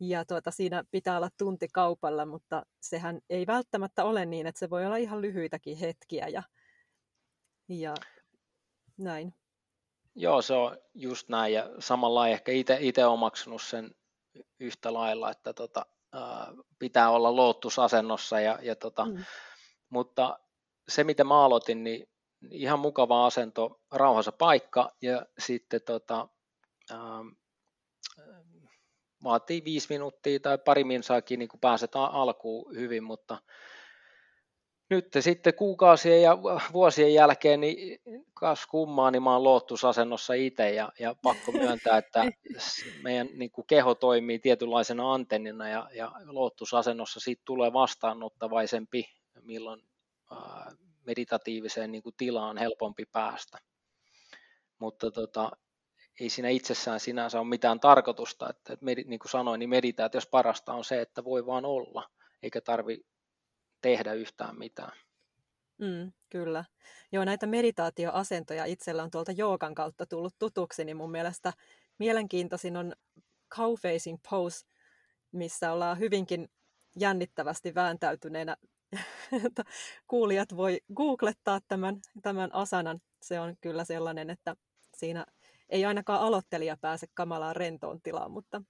ja 0.00 0.24
tuota, 0.24 0.50
siinä 0.50 0.84
pitää 0.90 1.16
olla 1.16 1.30
tunti 1.38 1.68
kaupalla, 1.68 2.26
mutta 2.26 2.66
sehän 2.80 3.20
ei 3.30 3.46
välttämättä 3.46 4.04
ole 4.04 4.26
niin, 4.26 4.46
että 4.46 4.58
se 4.58 4.70
voi 4.70 4.86
olla 4.86 4.96
ihan 4.96 5.20
lyhyitäkin 5.20 5.76
hetkiä 5.76 6.28
ja, 6.28 6.42
ja 7.68 7.94
näin. 8.98 9.34
Joo, 10.14 10.42
se 10.42 10.54
on 10.54 10.76
just 10.94 11.28
näin 11.28 11.54
ja 11.54 11.70
samalla 11.78 12.28
ehkä 12.28 12.52
itse 12.80 13.06
omaksunut 13.06 13.62
sen 13.62 13.94
yhtä 14.60 14.94
lailla, 14.94 15.30
että 15.30 15.52
tota, 15.52 15.86
pitää 16.78 17.10
olla 17.10 17.36
loottusasennossa. 17.36 18.40
Ja, 18.40 18.58
ja 18.62 18.76
tota, 18.76 19.04
mm. 19.04 19.24
Mutta 19.90 20.38
se, 20.88 21.04
mitä 21.04 21.24
mä 21.24 21.44
aloitin, 21.44 21.84
niin 21.84 22.08
ihan 22.50 22.78
mukava 22.78 23.26
asento, 23.26 23.80
rauhassa 23.92 24.32
paikka 24.32 24.90
ja 25.02 25.26
sitten 25.38 25.80
tota, 25.86 26.28
ähm, 26.90 27.28
vaatii 29.24 29.64
viisi 29.64 29.86
minuuttia 29.90 30.40
tai 30.40 30.58
pari 30.58 30.84
minsaakin 30.84 31.38
niin 31.38 31.48
kuin 31.48 31.60
pääset 31.60 31.90
alkuun 31.94 32.76
hyvin, 32.76 33.04
mutta 33.04 33.38
nyt 34.90 35.08
sitten 35.20 35.54
kuukausien 35.54 36.22
ja 36.22 36.38
vuosien 36.72 37.14
jälkeen, 37.14 37.60
niin 37.60 38.00
kas 38.34 38.66
kummaa, 38.66 39.10
niin 39.10 39.22
mä 39.22 39.32
oon 39.32 39.44
loottusasennossa 39.44 40.34
itse 40.34 40.70
ja, 40.70 40.92
ja 40.98 41.14
pakko 41.22 41.52
myöntää, 41.62 41.98
että 41.98 42.24
meidän 43.02 43.28
niin 43.34 43.50
kuin 43.50 43.66
keho 43.66 43.94
toimii 43.94 44.38
tietynlaisena 44.38 45.14
antennina 45.14 45.68
ja, 45.68 45.88
ja 45.94 46.12
loottusasennossa 46.26 47.20
siitä 47.20 47.42
tulee 47.44 47.72
vastaanottavaisempi, 47.72 49.04
milloin 49.42 49.82
ää, 50.30 50.72
meditatiiviseen 51.06 51.92
niin 51.92 52.02
kuin 52.02 52.14
tilaan 52.16 52.56
helpompi 52.56 53.04
päästä. 53.12 53.58
Mutta 54.78 55.10
tota, 55.10 55.50
ei 56.20 56.30
siinä 56.30 56.48
itsessään 56.48 57.00
sinänsä 57.00 57.40
ole 57.40 57.48
mitään 57.48 57.80
tarkoitusta, 57.80 58.50
että, 58.50 58.72
että 58.72 58.86
niin 58.86 59.18
kuin 59.18 59.30
sanoin, 59.30 59.58
niin 59.58 59.70
meditaatiossa 59.70 60.30
parasta 60.30 60.72
on 60.72 60.84
se, 60.84 61.00
että 61.00 61.24
voi 61.24 61.46
vaan 61.46 61.64
olla, 61.64 62.10
eikä 62.42 62.60
tarvi 62.60 63.04
tehdä 63.82 64.12
yhtään 64.12 64.58
mitään. 64.58 64.92
Mm, 65.78 66.12
kyllä. 66.30 66.64
Joo, 67.12 67.24
näitä 67.24 67.46
meditaatioasentoja 67.46 68.64
itsellä 68.64 69.02
on 69.02 69.10
tuolta 69.10 69.32
joogan 69.32 69.74
kautta 69.74 70.06
tullut 70.06 70.34
tutuksi, 70.38 70.84
niin 70.84 70.96
mun 70.96 71.10
mielestä 71.10 71.52
mielenkiintoisin 71.98 72.76
on 72.76 72.92
cow 73.50 73.74
facing 73.74 74.18
pose, 74.30 74.66
missä 75.32 75.72
ollaan 75.72 75.98
hyvinkin 75.98 76.48
jännittävästi 77.00 77.74
vääntäytyneenä. 77.74 78.56
Kuulijat 80.08 80.56
voi 80.56 80.80
googlettaa 80.94 81.60
tämän, 81.68 82.00
tämän 82.22 82.54
asanan. 82.54 83.00
Se 83.22 83.40
on 83.40 83.56
kyllä 83.60 83.84
sellainen, 83.84 84.30
että 84.30 84.56
siinä 84.96 85.26
ei 85.70 85.84
ainakaan 85.84 86.20
aloittelija 86.20 86.76
pääse 86.80 87.06
kamalaan 87.14 87.56
rentoon 87.56 88.00
tilaan, 88.02 88.30
mutta 88.30 88.62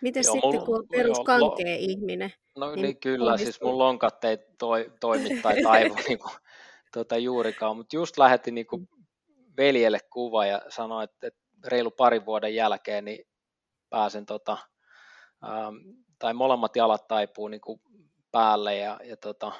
Miten 0.00 0.22
Joo, 0.26 0.32
sitten, 0.32 0.50
mulla, 0.50 0.64
kun 0.66 0.78
on 0.78 0.88
peruskankea 0.88 1.66
lo, 1.66 1.78
ihminen? 1.78 2.32
No 2.56 2.70
niin, 2.70 2.82
niin 2.82 3.00
kyllä, 3.00 3.24
onnistuu. 3.24 3.52
siis 3.52 3.62
mun 3.62 3.78
lonkat 3.78 4.24
ei 4.24 4.38
toi, 4.58 4.92
toimi 5.00 5.42
tai 5.42 5.62
taivu 5.62 5.94
niin 6.08 6.18
kuin, 6.18 6.34
tuota, 6.92 7.16
juurikaan, 7.16 7.76
mutta 7.76 7.96
just 7.96 8.18
lähetin 8.18 8.54
niin 8.54 8.66
kuin 8.66 8.88
veljelle 9.56 9.98
kuva 10.12 10.46
ja 10.46 10.62
sanoi, 10.68 11.04
että, 11.04 11.26
että 11.26 11.40
reilu 11.66 11.90
parin 11.90 12.26
vuoden 12.26 12.54
jälkeen 12.54 13.04
niin 13.04 13.24
pääsen, 13.90 14.26
tota, 14.26 14.58
ähm, 15.44 15.76
tai 16.18 16.34
molemmat 16.34 16.76
jalat 16.76 17.06
taipuu 17.08 17.48
niin 17.48 17.60
kuin 17.60 17.80
päälle 18.30 18.76
ja, 18.76 19.00
ja 19.04 19.16
tota, 19.16 19.52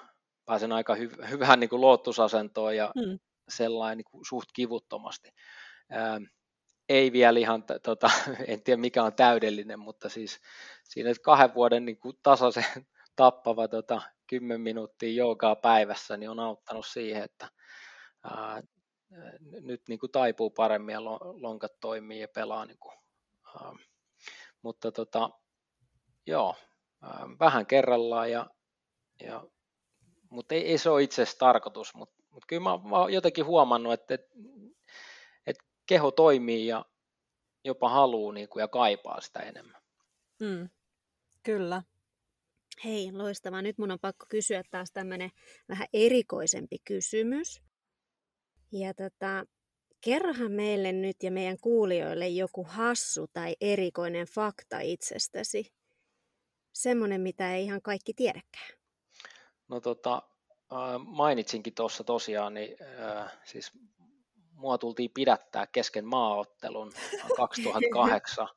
pääsen 0.45 0.73
aika 0.73 0.95
hy, 0.95 1.11
hyvään 1.31 1.61
niin 1.61 1.71
kuin 1.71 1.81
loottusasentoon 1.81 2.77
ja 2.77 2.93
hmm. 2.99 3.19
sellainen 3.49 3.99
niin 3.99 4.11
kuin 4.11 4.25
suht 4.29 4.49
kivuttomasti. 4.55 5.29
Ähm, 5.93 6.23
ei 6.89 7.13
vielä 7.13 7.39
ihan, 7.39 7.65
tota, 7.83 8.11
en 8.47 8.63
tiedä 8.63 8.81
mikä 8.81 9.03
on 9.03 9.15
täydellinen, 9.15 9.79
mutta 9.79 10.09
siis 10.09 10.41
siinä 10.85 11.11
kahden 11.23 11.55
vuoden 11.55 11.85
niin 11.85 11.99
kuin 11.99 12.19
tasaisen 12.23 12.65
tappava 13.17 13.69
tota, 13.69 14.03
10 14.27 14.61
minuuttia 14.61 15.13
joogaa 15.13 15.57
päivässä, 15.57 16.17
niin 16.17 16.31
on 16.31 16.41
auttanut 16.41 16.87
siihen, 16.87 17.23
että 17.23 17.49
ää, 18.25 18.63
nyt 19.61 19.83
niin 19.89 19.99
kuin 19.99 20.13
taipuu 20.13 20.51
paremmin 20.51 20.93
ja 20.93 21.05
lonkat 21.41 21.81
toimii 21.81 22.21
ja 22.21 22.29
pelaa. 22.29 22.67
Niin 22.67 22.79
kuin, 22.79 22.95
ää, 23.47 23.73
mutta 24.63 24.93
tota, 24.93 25.31
joo, 26.27 26.55
ää, 27.03 27.27
vähän 27.41 27.67
kerrallaan, 27.67 28.31
ja, 28.31 28.47
ja, 29.21 29.45
mutta 30.31 30.55
ei, 30.55 30.67
ei 30.67 30.79
se 30.79 30.91
ole 30.91 31.03
itse 31.03 31.23
asiassa 31.23 31.39
tarkoitus, 31.39 31.95
mutta, 31.95 32.23
mutta 32.31 32.47
kyllä 32.47 32.63
mä, 32.63 32.79
mä 32.89 32.99
oon 32.99 33.13
jotenkin 33.13 33.45
huomannut, 33.47 33.93
että, 33.93 34.15
että 34.15 34.31
keho 35.89 36.11
toimii 36.11 36.67
ja 36.67 36.85
jopa 37.65 37.89
haluaa 37.89 38.33
niin 38.33 38.49
kuin, 38.49 38.61
ja 38.61 38.69
kaipaa 38.69 39.21
sitä 39.21 39.41
enemmän. 39.41 39.83
Mm, 40.41 40.69
kyllä. 41.43 41.83
Hei, 42.85 43.13
loistavaa. 43.13 43.63
Nyt 43.63 43.79
mun 43.79 43.91
on 43.91 43.99
pakko 44.01 44.27
kysyä 44.29 44.63
taas 44.71 44.93
tämmöinen 44.93 45.31
vähän 45.69 45.89
erikoisempi 45.93 46.77
kysymys. 46.85 47.63
Ja 48.73 48.95
tota, 48.95 49.45
kerrohan 50.01 50.53
meille 50.53 50.93
nyt 50.93 51.23
ja 51.23 51.31
meidän 51.31 51.57
kuulijoille 51.61 52.29
joku 52.29 52.65
hassu 52.65 53.27
tai 53.33 53.57
erikoinen 53.61 54.27
fakta 54.27 54.81
itsestäsi. 54.81 55.73
Semmoinen, 56.73 57.21
mitä 57.21 57.55
ei 57.55 57.65
ihan 57.65 57.83
kaikki 57.83 58.13
tiedäkään. 58.15 58.79
No 59.69 59.81
tota, 59.81 60.23
mainitsinkin 61.07 61.75
tuossa 61.75 62.05
tosiaan, 62.05 62.55
niin 62.55 62.77
äh, 62.83 63.39
siis 63.45 63.73
mua 64.59 64.79
tultiin 64.79 65.11
pidättää 65.15 65.67
kesken 65.67 66.05
maaottelun 66.05 66.93
2008. 67.37 68.49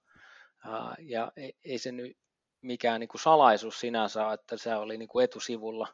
ja 1.00 1.32
ei 1.64 1.78
se 1.78 1.92
nyt 1.92 2.18
mikään 2.62 3.00
niin 3.00 3.08
kuin 3.08 3.22
salaisuus 3.22 3.80
sinänsä, 3.80 4.34
että 4.34 4.58
se 4.58 4.76
oli 4.76 4.98
niin 4.98 5.10
kuin 5.10 5.24
etusivulla, 5.24 5.88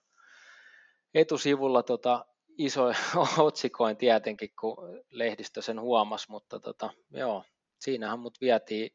etusivulla 1.14 1.84
tota, 1.84 2.26
iso 2.58 2.92
otsikoin 3.38 3.98
tietenkin, 3.98 4.50
kun 4.60 4.78
lehdistö 5.10 5.62
sen 5.62 5.82
huomasi, 5.82 6.26
mutta 6.30 6.60
tota, 6.60 6.90
joo, 7.12 7.44
siinähän 7.80 8.20
mut 8.20 8.42
vietiin, 8.42 8.92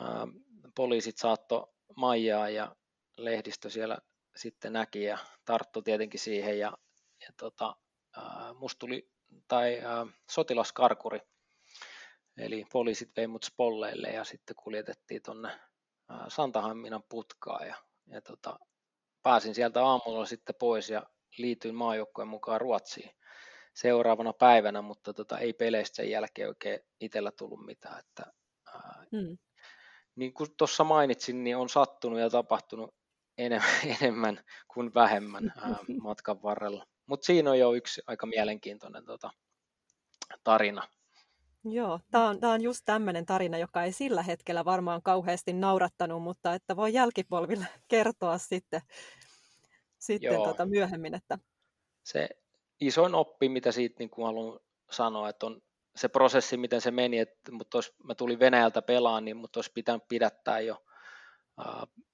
ää, 0.00 0.26
poliisit 0.74 1.18
saatto 1.18 1.74
Maijaa 1.96 2.48
ja 2.48 2.76
lehdistö 3.16 3.70
siellä 3.70 3.98
sitten 4.36 4.72
näki 4.72 5.02
ja 5.02 5.18
tarttu 5.44 5.82
tietenkin 5.82 6.20
siihen 6.20 6.58
ja, 6.58 6.78
ja 7.20 7.32
tota, 7.36 7.76
ää, 8.16 8.54
musta 8.54 8.78
tuli 8.78 9.10
tai 9.48 9.78
äh, 9.78 10.14
sotilaskarkuri. 10.30 11.20
Eli 12.36 12.64
poliisit 12.72 13.16
vei 13.16 13.26
mut 13.26 13.44
spolleille 13.44 14.08
ja 14.08 14.24
sitten 14.24 14.56
kuljetettiin 14.56 15.22
tuonne 15.22 15.60
Santahaminan 16.28 17.02
putkaa 17.08 17.64
ja, 17.64 17.74
ja 18.06 18.20
tota, 18.20 18.58
pääsin 19.22 19.54
sieltä 19.54 19.84
aamulla 19.84 20.26
sitten 20.26 20.54
pois 20.58 20.90
ja 20.90 21.02
liityin 21.38 21.74
maajoukkojen 21.74 22.28
mukaan 22.28 22.60
Ruotsiin 22.60 23.10
seuraavana 23.74 24.32
päivänä, 24.32 24.82
mutta 24.82 25.14
tota, 25.14 25.38
ei 25.38 25.52
peleistä 25.52 25.96
sen 25.96 26.10
jälkeen 26.10 26.48
oikein 26.48 26.80
itsellä 27.00 27.32
tullut 27.32 27.66
mitään. 27.66 27.98
Että, 27.98 28.32
ää, 28.66 29.04
hmm. 29.16 29.38
Niin 30.16 30.34
kuin 30.34 30.50
tuossa 30.56 30.84
mainitsin, 30.84 31.44
niin 31.44 31.56
on 31.56 31.68
sattunut 31.68 32.20
ja 32.20 32.30
tapahtunut 32.30 32.94
enemmän, 33.38 33.70
enemmän 34.00 34.40
kuin 34.68 34.94
vähemmän 34.94 35.52
ää, 35.56 35.76
matkan 36.02 36.42
varrella. 36.42 36.86
Mutta 37.08 37.26
siinä 37.26 37.50
on 37.50 37.58
jo 37.58 37.72
yksi 37.72 38.02
aika 38.06 38.26
mielenkiintoinen 38.26 39.04
tota, 39.04 39.30
tarina. 40.44 40.88
Joo, 41.64 42.00
tämä 42.10 42.28
on, 42.28 42.38
on 42.44 42.62
just 42.62 42.82
tämmöinen 42.84 43.26
tarina, 43.26 43.58
joka 43.58 43.82
ei 43.82 43.92
sillä 43.92 44.22
hetkellä 44.22 44.64
varmaan 44.64 45.02
kauheasti 45.02 45.52
naurattanut, 45.52 46.22
mutta 46.22 46.54
että 46.54 46.76
voi 46.76 46.92
jälkipolville 46.92 47.66
kertoa 47.88 48.38
sitten, 48.38 48.80
sitten 49.98 50.36
tota 50.36 50.66
myöhemmin. 50.66 51.14
Että... 51.14 51.38
Se 52.04 52.28
isoin 52.80 53.14
oppi, 53.14 53.48
mitä 53.48 53.72
siitä 53.72 53.96
niin 53.98 54.10
kuin 54.10 54.26
haluan 54.26 54.60
sanoa, 54.90 55.28
että 55.28 55.46
on 55.46 55.62
se 55.96 56.08
prosessi, 56.08 56.56
miten 56.56 56.80
se 56.80 56.90
meni, 56.90 57.18
että 57.18 57.52
mutta 57.52 57.78
olisi, 57.78 57.94
mä 58.04 58.14
tulin 58.14 58.38
Venäjältä 58.38 58.82
pelaan, 58.82 59.24
niin 59.24 59.36
mutta 59.36 59.58
olisi 59.58 59.72
pitänyt 59.74 60.08
pidättää 60.08 60.60
jo 60.60 60.84
uh, 61.60 62.04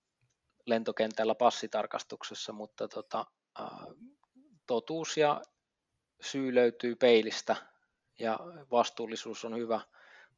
lentokentällä 0.67 1.35
passitarkastuksessa, 1.35 2.53
mutta 2.53 2.89
tota, 2.89 3.27
uh, 3.61 3.97
totuus 4.67 5.17
ja 5.17 5.43
syy 6.21 6.55
löytyy 6.55 6.97
peilistä. 6.97 7.57
Ja 8.19 8.39
vastuullisuus 8.71 9.45
on 9.45 9.57
hyvä 9.57 9.81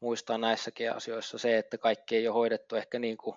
muistaa 0.00 0.38
näissäkin 0.38 0.92
asioissa 0.92 1.38
se, 1.38 1.59
että 1.59 1.78
kaikki 1.78 2.16
ei 2.16 2.28
ole 2.28 2.35
hoidettu 2.35 2.76
ehkä 2.76 2.99
niin 2.99 3.16
kuin 3.16 3.37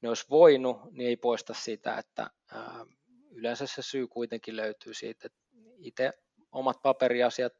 ne 0.00 0.08
olisi 0.08 0.26
voinut, 0.30 0.92
niin 0.92 1.08
ei 1.08 1.16
poista 1.16 1.54
sitä, 1.54 1.98
että 1.98 2.30
yleensä 3.30 3.66
se 3.66 3.82
syy 3.82 4.06
kuitenkin 4.08 4.56
löytyy 4.56 4.94
siitä, 4.94 5.26
että 5.26 5.38
itse 5.76 6.12
omat 6.52 6.82
paperiasiat 6.82 7.52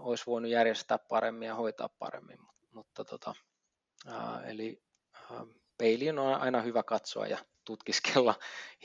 olisi 0.00 0.26
voinut 0.26 0.50
järjestää 0.50 0.98
paremmin 0.98 1.46
ja 1.46 1.54
hoitaa 1.54 1.88
paremmin, 1.88 2.38
mutta 2.72 3.04
tota, 3.04 3.34
eli 4.46 4.82
peiliin 5.78 6.18
on 6.18 6.34
aina 6.34 6.62
hyvä 6.62 6.82
katsoa 6.82 7.26
ja 7.26 7.38
tutkiskella 7.64 8.34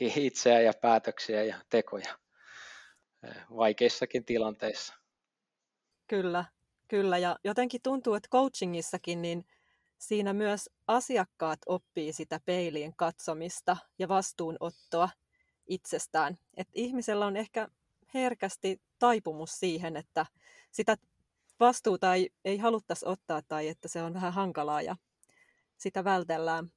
itseä 0.16 0.60
ja 0.60 0.72
päätöksiä 0.80 1.44
ja 1.44 1.56
tekoja 1.70 2.18
vaikeissakin 3.56 4.24
tilanteissa. 4.24 4.94
Kyllä, 6.06 6.44
kyllä. 6.88 7.18
Ja 7.18 7.38
jotenkin 7.44 7.82
tuntuu, 7.82 8.14
että 8.14 8.28
coachingissakin 8.28 9.22
niin 9.22 9.46
siinä 9.98 10.32
myös 10.32 10.70
asiakkaat 10.86 11.58
oppii 11.66 12.12
sitä 12.12 12.40
peiliin 12.44 12.92
katsomista 12.96 13.76
ja 13.98 14.08
vastuunottoa 14.08 15.08
itsestään. 15.66 16.36
Et 16.56 16.68
ihmisellä 16.74 17.26
on 17.26 17.36
ehkä 17.36 17.68
herkästi 18.14 18.80
taipumus 18.98 19.60
siihen, 19.60 19.96
että 19.96 20.26
sitä 20.70 20.96
vastuuta 21.60 22.14
ei, 22.14 22.30
ei 22.44 22.58
haluttaisi 22.58 23.06
ottaa 23.06 23.42
tai 23.42 23.68
että 23.68 23.88
se 23.88 24.02
on 24.02 24.14
vähän 24.14 24.32
hankalaa 24.32 24.82
ja 24.82 24.96
sitä 25.76 26.04
vältellään. 26.04 26.72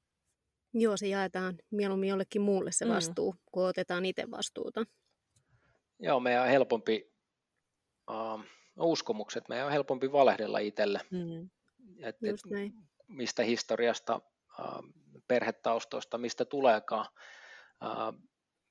Joo, 0.74 0.98
se 0.98 1.08
jaetaan 1.08 1.58
mieluummin 1.72 2.10
jollekin 2.10 2.42
muulle 2.42 2.72
se 2.72 2.86
mm. 2.86 2.92
vastuu, 2.92 3.32
mm. 3.32 3.40
kun 3.52 3.68
otetaan 3.68 4.06
itse 4.06 4.32
vastuuta. 4.32 4.86
Joo, 6.02 6.20
meidän 6.20 6.44
on 6.44 6.50
helpompi, 6.50 7.14
uh, 8.10 8.42
uskomukset, 8.80 9.50
meidän 9.50 9.66
on 9.66 9.72
helpompi 9.72 10.12
valehdella 10.12 10.60
itselle. 10.60 11.02
Mm. 11.12 11.50
Et, 12.00 12.16
et, 12.24 12.40
mistä 13.08 13.44
historiasta, 13.44 14.22
uh, 14.60 14.84
perhetaustoista, 15.28 16.18
mistä 16.18 16.46
tuleekaan, 16.46 17.06
uh, 17.84 18.20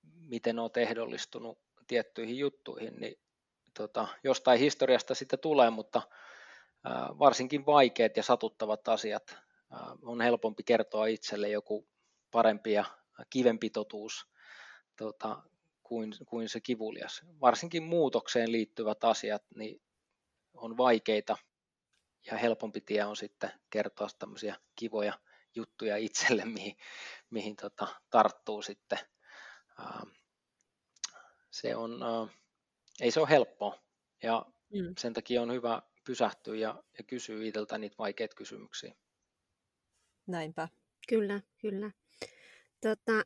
miten 0.02 0.58
olet 0.58 0.76
ehdollistunut 0.76 1.58
tiettyihin 1.86 2.38
juttuihin, 2.38 2.96
niin 2.96 3.20
tota, 3.74 4.08
jostain 4.24 4.60
historiasta 4.60 5.14
sitten 5.14 5.38
tulee, 5.38 5.70
mutta 5.70 6.02
uh, 6.86 7.18
varsinkin 7.18 7.66
vaikeat 7.66 8.16
ja 8.16 8.22
satuttavat 8.22 8.88
asiat 8.88 9.36
uh, 9.72 10.10
on 10.10 10.20
helpompi 10.20 10.62
kertoa 10.62 11.06
itselle 11.06 11.48
joku 11.48 11.88
parempi 12.30 12.72
ja 12.72 12.84
kivempi 13.30 13.70
totuus 13.70 14.26
tota, 14.96 15.42
kuin, 15.90 16.12
kuin 16.26 16.48
se 16.48 16.60
kivulias. 16.60 17.22
Varsinkin 17.40 17.82
muutokseen 17.82 18.52
liittyvät 18.52 19.04
asiat 19.04 19.42
niin 19.54 19.82
on 20.54 20.76
vaikeita 20.76 21.36
ja 22.26 22.36
helpompi 22.36 22.80
tie 22.80 23.04
on 23.04 23.16
sitten 23.16 23.50
kertoa 23.70 24.08
tämmöisiä 24.18 24.56
kivoja 24.76 25.12
juttuja 25.54 25.96
itselle, 25.96 26.44
mihin, 26.54 26.76
mihin 27.30 27.56
tota, 27.56 27.86
tarttuu 28.10 28.62
sitten. 28.62 28.98
se 31.50 31.76
on, 31.76 32.00
ei 33.00 33.10
se 33.10 33.20
ole 33.20 33.28
helppoa 33.28 33.82
ja 34.22 34.46
mm. 34.74 34.94
sen 34.98 35.12
takia 35.12 35.42
on 35.42 35.52
hyvä 35.52 35.82
pysähtyä 36.06 36.56
ja, 36.56 36.82
ja 36.98 37.04
kysyä 37.04 37.44
itseltä 37.44 37.78
niitä 37.78 37.96
vaikeita 37.98 38.36
kysymyksiä. 38.36 38.94
Näinpä. 40.26 40.68
Kyllä, 41.08 41.40
kyllä. 41.60 41.90
Tota, 42.80 43.24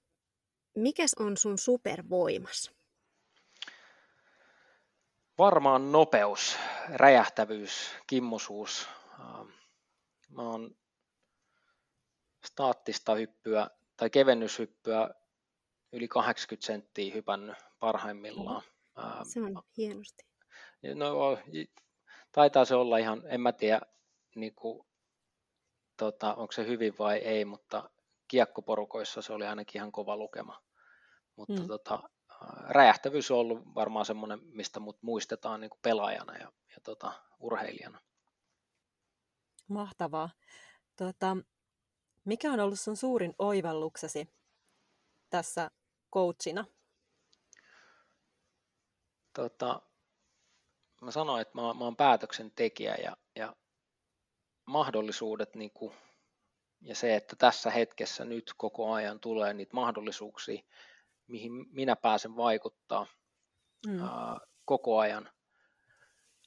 mikäs 0.74 1.14
on 1.20 1.36
sun 1.36 1.58
supervoimas? 1.58 2.72
Varmaan 5.38 5.92
nopeus, 5.92 6.56
räjähtävyys, 6.88 7.90
kimmosuus. 8.06 8.88
Ähm, 9.20 9.48
mä 10.28 10.42
oon 10.42 10.76
staattista 12.46 13.14
hyppyä 13.14 13.70
tai 13.96 14.10
kevennyshyppyä 14.10 15.10
yli 15.92 16.08
80 16.08 16.66
senttiä 16.66 17.14
hypännyt 17.14 17.56
parhaimmillaan. 17.78 18.62
Ähm, 18.98 19.22
se 19.22 19.40
on 19.42 19.62
hienosti. 19.76 20.24
No, 20.94 21.38
taitaa 22.32 22.64
se 22.64 22.74
olla 22.74 22.98
ihan, 22.98 23.22
en 23.26 23.40
mä 23.40 23.52
tiedä, 23.52 23.80
niin 24.34 24.54
kuin, 24.54 24.86
tota, 25.96 26.34
onko 26.34 26.52
se 26.52 26.66
hyvin 26.66 26.94
vai 26.98 27.18
ei, 27.18 27.44
mutta 27.44 27.90
kiekkoporukoissa 28.28 29.22
se 29.22 29.32
oli 29.32 29.46
ainakin 29.46 29.78
ihan 29.78 29.92
kova 29.92 30.16
lukema. 30.16 30.63
Mutta 31.36 31.60
mm. 31.60 31.66
tota, 31.66 32.02
räjähtävyys 32.68 33.30
on 33.30 33.38
ollut 33.38 33.74
varmaan 33.74 34.06
semmoinen, 34.06 34.40
mistä 34.42 34.80
mut 34.80 35.02
muistetaan 35.02 35.60
niin 35.60 35.70
kuin 35.70 35.80
pelaajana 35.82 36.36
ja, 36.36 36.52
ja 36.70 36.76
tota, 36.82 37.12
urheilijana. 37.38 38.00
Mahtavaa. 39.68 40.30
Tota, 40.96 41.36
mikä 42.24 42.52
on 42.52 42.60
ollut 42.60 42.80
sun 42.80 42.96
suurin 42.96 43.34
oivalluksesi 43.38 44.34
tässä 45.30 45.70
coachina? 46.12 46.64
Tota, 49.32 49.82
mä 51.00 51.10
sanoin, 51.10 51.42
että 51.42 51.54
mä, 51.54 51.74
mä 51.74 51.84
oon 51.84 51.96
päätöksentekijä 51.96 52.94
ja, 52.94 53.16
ja 53.36 53.56
mahdollisuudet 54.66 55.54
niin 55.54 55.70
kuin 55.70 55.94
ja 56.80 56.94
se, 56.94 57.16
että 57.16 57.36
tässä 57.36 57.70
hetkessä 57.70 58.24
nyt 58.24 58.52
koko 58.56 58.92
ajan 58.92 59.20
tulee 59.20 59.54
niitä 59.54 59.74
mahdollisuuksia, 59.74 60.62
mihin 61.26 61.52
minä 61.52 61.96
pääsen 61.96 62.36
vaikuttaa 62.36 63.06
mm. 63.86 64.00
ää, 64.00 64.40
koko 64.64 64.98
ajan. 64.98 65.30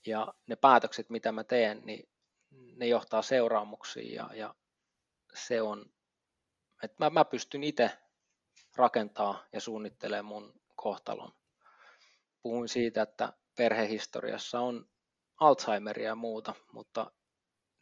Ja 0.05 0.33
ne 0.47 0.55
päätökset, 0.55 1.09
mitä 1.09 1.31
mä 1.31 1.43
teen, 1.43 1.81
niin 1.85 2.09
ne 2.75 2.87
johtaa 2.87 3.21
seuraamuksiin 3.21 4.13
ja, 4.13 4.29
ja 4.33 4.55
se 5.33 5.61
on, 5.61 5.85
että 6.83 6.95
mä, 6.99 7.09
mä 7.09 7.25
pystyn 7.25 7.63
itse 7.63 7.91
rakentaa 8.75 9.45
ja 9.53 9.61
suunnittelemaan 9.61 10.25
mun 10.25 10.61
kohtalon. 10.75 11.31
Puhuin 12.41 12.69
siitä, 12.69 13.01
että 13.01 13.33
perhehistoriassa 13.57 14.59
on 14.59 14.89
Alzheimeria 15.39 16.07
ja 16.07 16.15
muuta, 16.15 16.53
mutta 16.71 17.11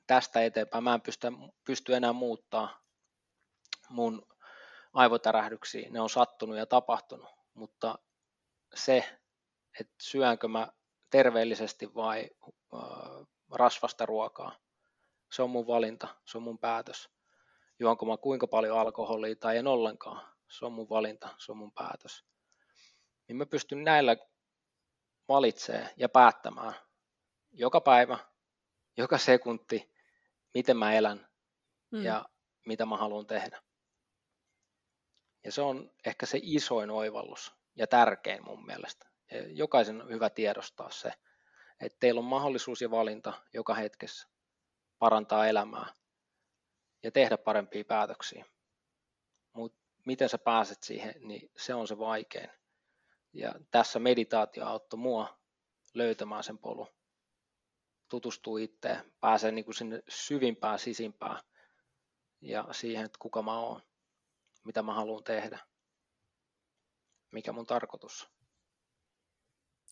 tästä 0.08 0.43
eteenpäin 0.43 0.84
mä 0.84 0.93
en 0.93 1.01
pysty, 1.01 1.27
pysty 1.63 1.95
enää 1.95 2.13
muuttaa 2.13 2.81
mun 3.89 4.27
aivotärähdyksiä. 4.95 5.89
Ne 5.89 6.01
on 6.01 6.10
sattunut 6.10 6.58
ja 6.58 6.65
tapahtunut, 6.65 7.29
mutta 7.53 7.99
se, 8.75 9.19
että 9.79 9.93
syönkö 10.01 10.47
mä 10.47 10.67
terveellisesti 11.10 11.95
vai 11.95 12.29
äh, 12.73 12.81
rasvasta 13.51 14.05
ruokaa, 14.05 14.55
se 15.31 15.41
on 15.41 15.49
mun 15.49 15.67
valinta, 15.67 16.08
se 16.25 16.38
on 16.38 16.43
mun 16.43 16.60
päätös. 16.60 17.10
Juonko 17.79 18.05
mä 18.05 18.17
kuinka 18.17 18.47
paljon 18.47 18.79
alkoholia 18.79 19.36
tai 19.36 19.58
en 19.58 19.67
ollenkaan, 19.67 20.36
se 20.49 20.65
on 20.65 20.71
mun 20.71 20.89
valinta, 20.89 21.29
se 21.38 21.51
on 21.51 21.58
mun 21.58 21.71
päätös. 21.71 22.23
Niin 23.27 23.36
mä 23.36 23.45
pystyn 23.45 23.84
näillä 23.84 24.17
valitsemaan 25.27 25.89
ja 25.97 26.10
päättämään 26.10 26.73
joka 27.51 27.81
päivä, 27.81 28.17
joka 28.97 29.17
sekunti, 29.17 29.93
miten 30.53 30.77
mä 30.77 30.93
elän 30.93 31.27
mm. 31.91 32.03
ja 32.03 32.25
mitä 32.65 32.86
mä 32.86 32.97
haluan 32.97 33.27
tehdä. 33.27 33.64
Ja 35.45 35.51
se 35.51 35.62
on 35.62 35.91
ehkä 36.05 36.25
se 36.25 36.39
isoin 36.41 36.89
oivallus 36.89 37.55
ja 37.75 37.88
tärkein 37.88 38.43
mun 38.45 38.65
mielestä. 38.65 39.08
Ja 39.31 39.47
jokaisen 39.47 40.01
on 40.01 40.10
hyvä 40.10 40.29
tiedostaa 40.29 40.89
se, 40.89 41.12
että 41.79 41.97
teillä 41.99 42.19
on 42.19 42.25
mahdollisuus 42.25 42.81
ja 42.81 42.91
valinta 42.91 43.34
joka 43.53 43.73
hetkessä 43.73 44.27
parantaa 44.99 45.47
elämää 45.47 45.93
ja 47.03 47.12
tehdä 47.12 47.38
parempia 47.38 47.86
päätöksiä. 47.86 48.45
mutta 49.53 49.77
miten 50.05 50.29
sä 50.29 50.38
pääset 50.38 50.84
siihen, 50.84 51.13
niin 51.19 51.51
se 51.58 51.73
on 51.73 51.88
se 51.88 51.99
vaikein. 51.99 52.49
Ja 53.34 53.55
tässä 53.71 53.99
meditaatio 53.99 54.65
auttoi 54.65 54.99
mua 54.99 55.39
löytämään 55.93 56.43
sen 56.43 56.58
polun. 56.58 56.88
Tutustuu 58.10 58.58
itteen, 58.58 59.13
pääsee 59.19 59.51
niin 59.51 59.65
kuin 59.65 59.75
sinne 59.75 60.03
syvimpään, 60.08 60.79
sisimpään 60.79 61.39
ja 62.41 62.67
siihen, 62.71 63.05
että 63.05 63.17
kuka 63.21 63.41
mä 63.41 63.60
oon, 63.60 63.81
mitä 64.65 64.84
mä 64.84 64.93
haluan 64.93 65.23
tehdä, 65.23 65.60
mikä 67.32 67.51
mun 67.51 67.65
tarkoitus. 67.65 68.30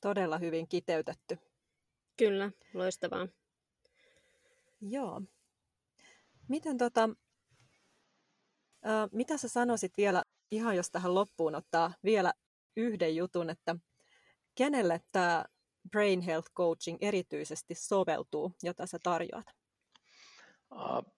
Todella 0.01 0.37
hyvin 0.37 0.67
kiteytetty. 0.67 1.37
Kyllä, 2.17 2.51
loistavaa. 2.73 3.27
Joo. 4.81 5.21
Miten 6.47 6.77
tota, 6.77 7.09
ää, 8.83 9.07
mitä 9.11 9.37
sä 9.37 9.47
sanoisit 9.47 9.97
vielä, 9.97 10.23
ihan 10.51 10.75
jos 10.75 10.91
tähän 10.91 11.15
loppuun 11.15 11.55
ottaa 11.55 11.93
vielä 12.03 12.33
yhden 12.77 13.15
jutun, 13.15 13.49
että 13.49 13.75
kenelle 14.55 15.01
tämä 15.11 15.45
Brain 15.91 16.21
Health 16.21 16.51
Coaching 16.53 16.97
erityisesti 17.01 17.75
soveltuu, 17.75 18.51
jota 18.63 18.87
sä 18.87 18.97
tarjoat? 19.03 19.45
Uh, 20.71 21.13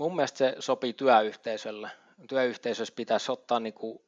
mun 0.00 0.16
mielestä 0.16 0.38
se 0.38 0.56
sopii 0.58 0.92
työyhteisölle. 0.92 1.90
Työyhteisössä 2.28 2.94
pitäisi 2.96 3.32
ottaa 3.32 3.60
niin 3.60 3.74
kuin 3.74 3.98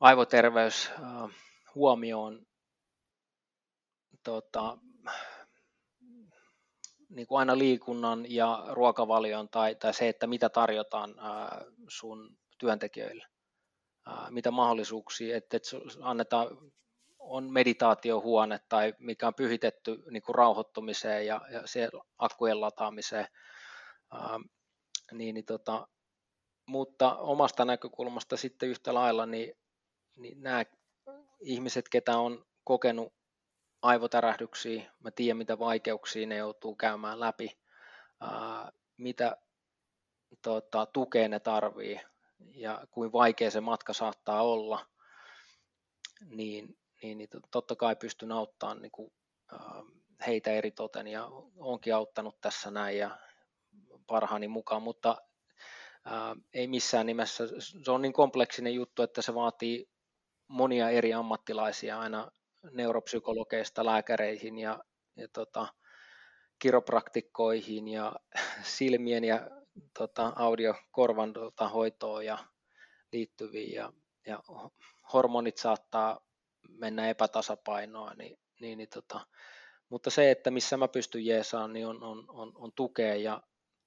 aivoterveys 0.00 0.90
huomioon 1.74 2.46
tota, 4.24 4.78
niin 7.08 7.26
kuin 7.26 7.38
aina 7.38 7.58
liikunnan 7.58 8.24
ja 8.28 8.64
ruokavalion 8.68 9.48
tai, 9.48 9.74
tai 9.74 9.94
se, 9.94 10.08
että 10.08 10.26
mitä 10.26 10.48
tarjotaan 10.48 11.14
sun 11.88 12.36
työntekijöille, 12.58 13.24
mitä 14.30 14.50
mahdollisuuksia, 14.50 15.36
että, 15.36 15.56
että 15.56 15.70
annetaan, 16.00 16.48
on 17.18 17.52
meditaatiohuone 17.52 18.60
tai 18.68 18.94
mikä 18.98 19.26
on 19.26 19.34
pyhitetty 19.34 20.02
niin 20.10 20.22
kuin 20.22 20.34
rauhoittumiseen 20.34 21.26
ja, 21.26 21.40
ja 21.50 21.62
akkujen 22.18 22.60
lataamiseen, 22.60 23.26
niin, 25.12 25.34
niin 25.34 25.44
tota, 25.44 25.88
mutta 26.66 27.16
omasta 27.16 27.64
näkökulmasta 27.64 28.36
sitten 28.36 28.68
yhtä 28.68 28.94
lailla, 28.94 29.26
niin, 29.26 29.54
niin 30.16 30.42
nämä 30.42 30.64
ihmiset, 31.40 31.88
ketä 31.88 32.18
on 32.18 32.44
kokenut 32.64 33.14
aivotärähdyksiä, 33.82 34.92
mä 35.00 35.10
tiedän 35.10 35.36
mitä 35.36 35.58
vaikeuksia 35.58 36.26
ne 36.26 36.36
joutuu 36.36 36.74
käymään 36.74 37.20
läpi, 37.20 37.58
ää, 38.20 38.72
mitä 38.96 39.36
tota, 40.42 40.86
tukea 40.86 41.28
ne 41.28 41.40
tarvii 41.40 42.00
ja 42.54 42.86
kuin 42.90 43.12
vaikea 43.12 43.50
se 43.50 43.60
matka 43.60 43.92
saattaa 43.92 44.42
olla, 44.42 44.86
niin, 46.20 46.78
niin, 47.02 47.18
niin 47.18 47.28
totta 47.50 47.76
kai 47.76 47.96
pystyn 47.96 48.32
auttamaan 48.32 48.82
niin 48.82 48.92
kuin, 48.92 49.12
ää, 49.52 49.82
heitä 50.26 50.50
eri 50.50 50.70
toten 50.70 51.06
ja 51.06 51.28
onkin 51.56 51.94
auttanut 51.94 52.40
tässä 52.40 52.70
näin 52.70 52.98
ja 52.98 53.18
parhaani 54.12 54.48
mukaan, 54.48 54.82
mutta 54.82 55.16
ää, 56.04 56.36
ei 56.54 56.66
missään 56.66 57.06
nimessä, 57.06 57.44
se 57.84 57.90
on 57.90 58.02
niin 58.02 58.12
kompleksinen 58.12 58.74
juttu, 58.74 59.02
että 59.02 59.22
se 59.22 59.34
vaatii 59.34 59.88
monia 60.48 60.90
eri 60.90 61.12
ammattilaisia 61.12 61.98
aina 61.98 62.30
neuropsykologeista 62.70 63.84
lääkäreihin 63.84 64.58
ja, 64.58 64.78
ja 65.16 65.28
tota, 65.32 65.68
kiropraktikkoihin 66.58 67.88
ja 67.88 68.12
silmien 68.76 69.24
ja 69.24 69.48
tota, 69.98 70.32
audiokorvan 70.36 71.32
tota, 71.32 71.68
hoitoon 71.68 72.26
ja 72.26 72.38
liittyviin 73.12 73.72
ja, 73.72 73.92
ja 74.26 74.42
hormonit 75.12 75.56
saattaa 75.56 76.20
mennä 76.68 77.08
epätasapainoa, 77.08 78.14
niin, 78.14 78.38
niin, 78.60 78.78
niin 78.78 78.88
tota, 78.94 79.26
mutta 79.88 80.10
se, 80.10 80.30
että 80.30 80.50
missä 80.50 80.76
mä 80.76 80.88
pystyn 80.88 81.26
jeesaan, 81.26 81.72
niin 81.72 81.86
on, 81.86 82.02
on, 82.02 82.24
on, 82.28 82.52
on 82.54 82.72
tukea 82.72 83.14
ja 83.14 83.42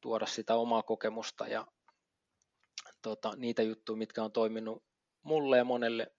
tuoda 0.06 0.26
sitä 0.26 0.56
omaa 0.56 0.84
kokemusta 0.84 1.48
ja 1.48 1.68
tota, 3.02 3.34
niitä 3.36 3.62
juttuja, 3.62 3.98
mitkä 3.98 4.24
on 4.24 4.32
toiminut 4.32 4.84
mulle 5.24 5.58
ja 5.58 5.64
monelle 5.64 6.12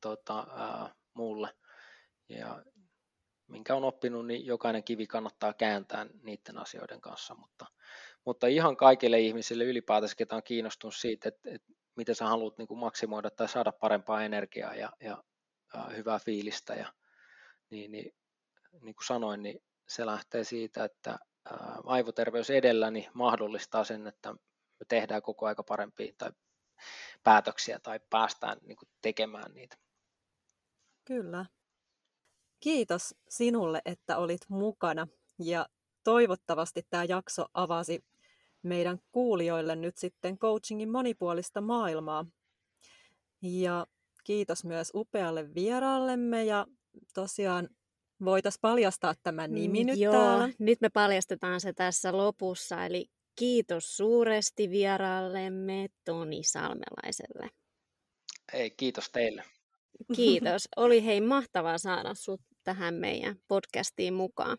tota, 0.00 0.46
ää, 0.56 0.94
muulle. 1.14 1.54
Ja 2.28 2.64
minkä 3.46 3.74
on 3.74 3.84
oppinut, 3.84 4.26
niin 4.26 4.46
jokainen 4.46 4.84
kivi 4.84 5.06
kannattaa 5.06 5.52
kääntää 5.52 6.06
niiden 6.22 6.58
asioiden 6.58 7.00
kanssa, 7.00 7.34
mutta, 7.34 7.66
mutta 8.24 8.46
ihan 8.46 8.76
kaikille 8.76 9.20
ihmisille 9.20 9.64
ylipäätänsä, 9.64 10.16
ketä 10.16 10.36
on 10.36 10.42
kiinnostunut 10.42 10.94
siitä, 10.94 11.28
että, 11.28 11.50
että 11.50 11.72
miten 11.96 12.14
sä 12.14 12.24
haluat 12.24 12.58
niin 12.58 12.68
kuin 12.68 12.80
maksimoida 12.80 13.30
tai 13.30 13.48
saada 13.48 13.72
parempaa 13.72 14.24
energiaa 14.24 14.74
ja, 14.74 14.90
ja, 15.00 15.24
ja 15.74 15.84
hyvää 15.96 16.18
fiilistä, 16.18 16.74
ja, 16.74 16.92
niin, 17.70 17.92
niin, 17.92 18.14
niin 18.80 18.94
kuin 18.94 19.06
sanoin, 19.06 19.42
niin 19.42 19.62
se 19.88 20.06
lähtee 20.06 20.44
siitä, 20.44 20.84
että 20.84 21.18
aivoterveys 21.84 22.50
edellä 22.50 22.90
niin 22.90 23.06
mahdollistaa 23.14 23.84
sen, 23.84 24.06
että 24.06 24.32
me 24.32 24.86
tehdään 24.88 25.22
koko 25.22 25.46
aika 25.46 25.62
parempia 25.62 26.12
tai 26.18 26.32
päätöksiä 27.22 27.78
tai 27.78 28.00
päästään 28.10 28.58
niin 28.62 28.76
kuin 28.76 28.88
tekemään 29.02 29.54
niitä. 29.54 29.76
Kyllä, 31.04 31.46
Kiitos 32.60 33.14
sinulle, 33.28 33.82
että 33.84 34.18
olit 34.18 34.40
mukana 34.48 35.06
ja 35.38 35.66
toivottavasti 36.04 36.86
tämä 36.90 37.04
jakso 37.04 37.46
avasi 37.54 38.04
meidän 38.62 38.98
kuulijoille 39.12 39.76
nyt 39.76 39.96
sitten 39.96 40.38
coachingin 40.38 40.90
monipuolista 40.90 41.60
maailmaa. 41.60 42.26
Ja 43.42 43.86
kiitos 44.24 44.64
myös 44.64 44.90
upealle 44.94 45.54
vieraallemme 45.54 46.44
ja 46.44 46.66
tosiaan 47.14 47.68
voitaisiin 48.24 48.60
paljastaa 48.60 49.14
tämä 49.22 49.48
mm, 49.48 49.54
nimi 49.54 49.84
mm, 49.84 49.86
nyt 49.86 49.98
joo, 49.98 50.12
täällä. 50.12 50.48
nyt 50.58 50.80
me 50.80 50.88
paljastetaan 50.88 51.60
se 51.60 51.72
tässä 51.72 52.16
lopussa, 52.16 52.86
eli 52.86 53.06
kiitos 53.36 53.96
suuresti 53.96 54.70
vieraallemme 54.70 55.88
Toni 56.04 56.42
Salmelaiselle. 56.42 57.50
Ei, 58.52 58.70
kiitos 58.70 59.10
teille. 59.10 59.44
Kiitos. 60.14 60.68
Oli 60.76 61.04
hei 61.04 61.20
mahtavaa 61.20 61.78
saada 61.78 62.14
sut 62.14 62.40
tähän 62.64 62.94
meidän 62.94 63.36
podcastiin 63.48 64.14
mukaan. 64.14 64.58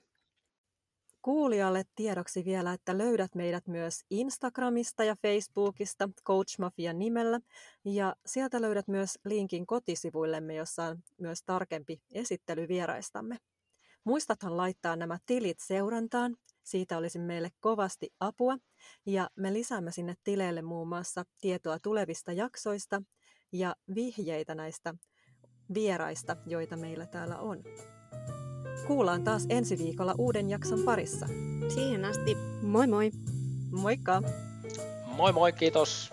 Kuulijalle 1.21 1.83
tiedoksi 1.95 2.45
vielä, 2.45 2.73
että 2.73 2.97
löydät 2.97 3.35
meidät 3.35 3.67
myös 3.67 4.01
Instagramista 4.09 5.03
ja 5.03 5.15
Facebookista 5.21 6.09
Coach 6.25 6.59
Mafia 6.59 6.93
nimellä 6.93 7.39
ja 7.85 8.15
sieltä 8.25 8.61
löydät 8.61 8.87
myös 8.87 9.19
linkin 9.25 9.65
kotisivuillemme, 9.65 10.55
jossa 10.55 10.83
on 10.83 10.97
myös 11.19 11.43
tarkempi 11.43 12.01
esittely 12.13 12.67
vieraistamme. 12.67 13.37
Muistathan 14.03 14.57
laittaa 14.57 14.95
nämä 14.95 15.17
tilit 15.25 15.59
seurantaan, 15.59 16.35
siitä 16.63 16.97
olisi 16.97 17.19
meille 17.19 17.49
kovasti 17.59 18.13
apua 18.19 18.57
ja 19.05 19.29
me 19.35 19.53
lisäämme 19.53 19.91
sinne 19.91 20.15
tileille 20.23 20.61
muun 20.61 20.87
muassa 20.87 21.23
tietoa 21.41 21.79
tulevista 21.79 22.31
jaksoista 22.33 23.01
ja 23.51 23.75
vihjeitä 23.95 24.55
näistä 24.55 24.93
vieraista, 25.73 26.37
joita 26.45 26.77
meillä 26.77 27.05
täällä 27.05 27.37
on. 27.37 27.63
Kuullaan 28.87 29.23
taas 29.23 29.45
ensi 29.49 29.77
viikolla 29.77 30.15
uuden 30.17 30.49
jakson 30.49 30.79
parissa. 30.85 31.27
Siihen 31.73 32.05
asti, 32.05 32.35
moi 32.61 32.87
moi! 32.87 33.11
Moikka! 33.71 34.21
Moi 35.05 35.33
moi, 35.33 35.53
kiitos! 35.53 36.11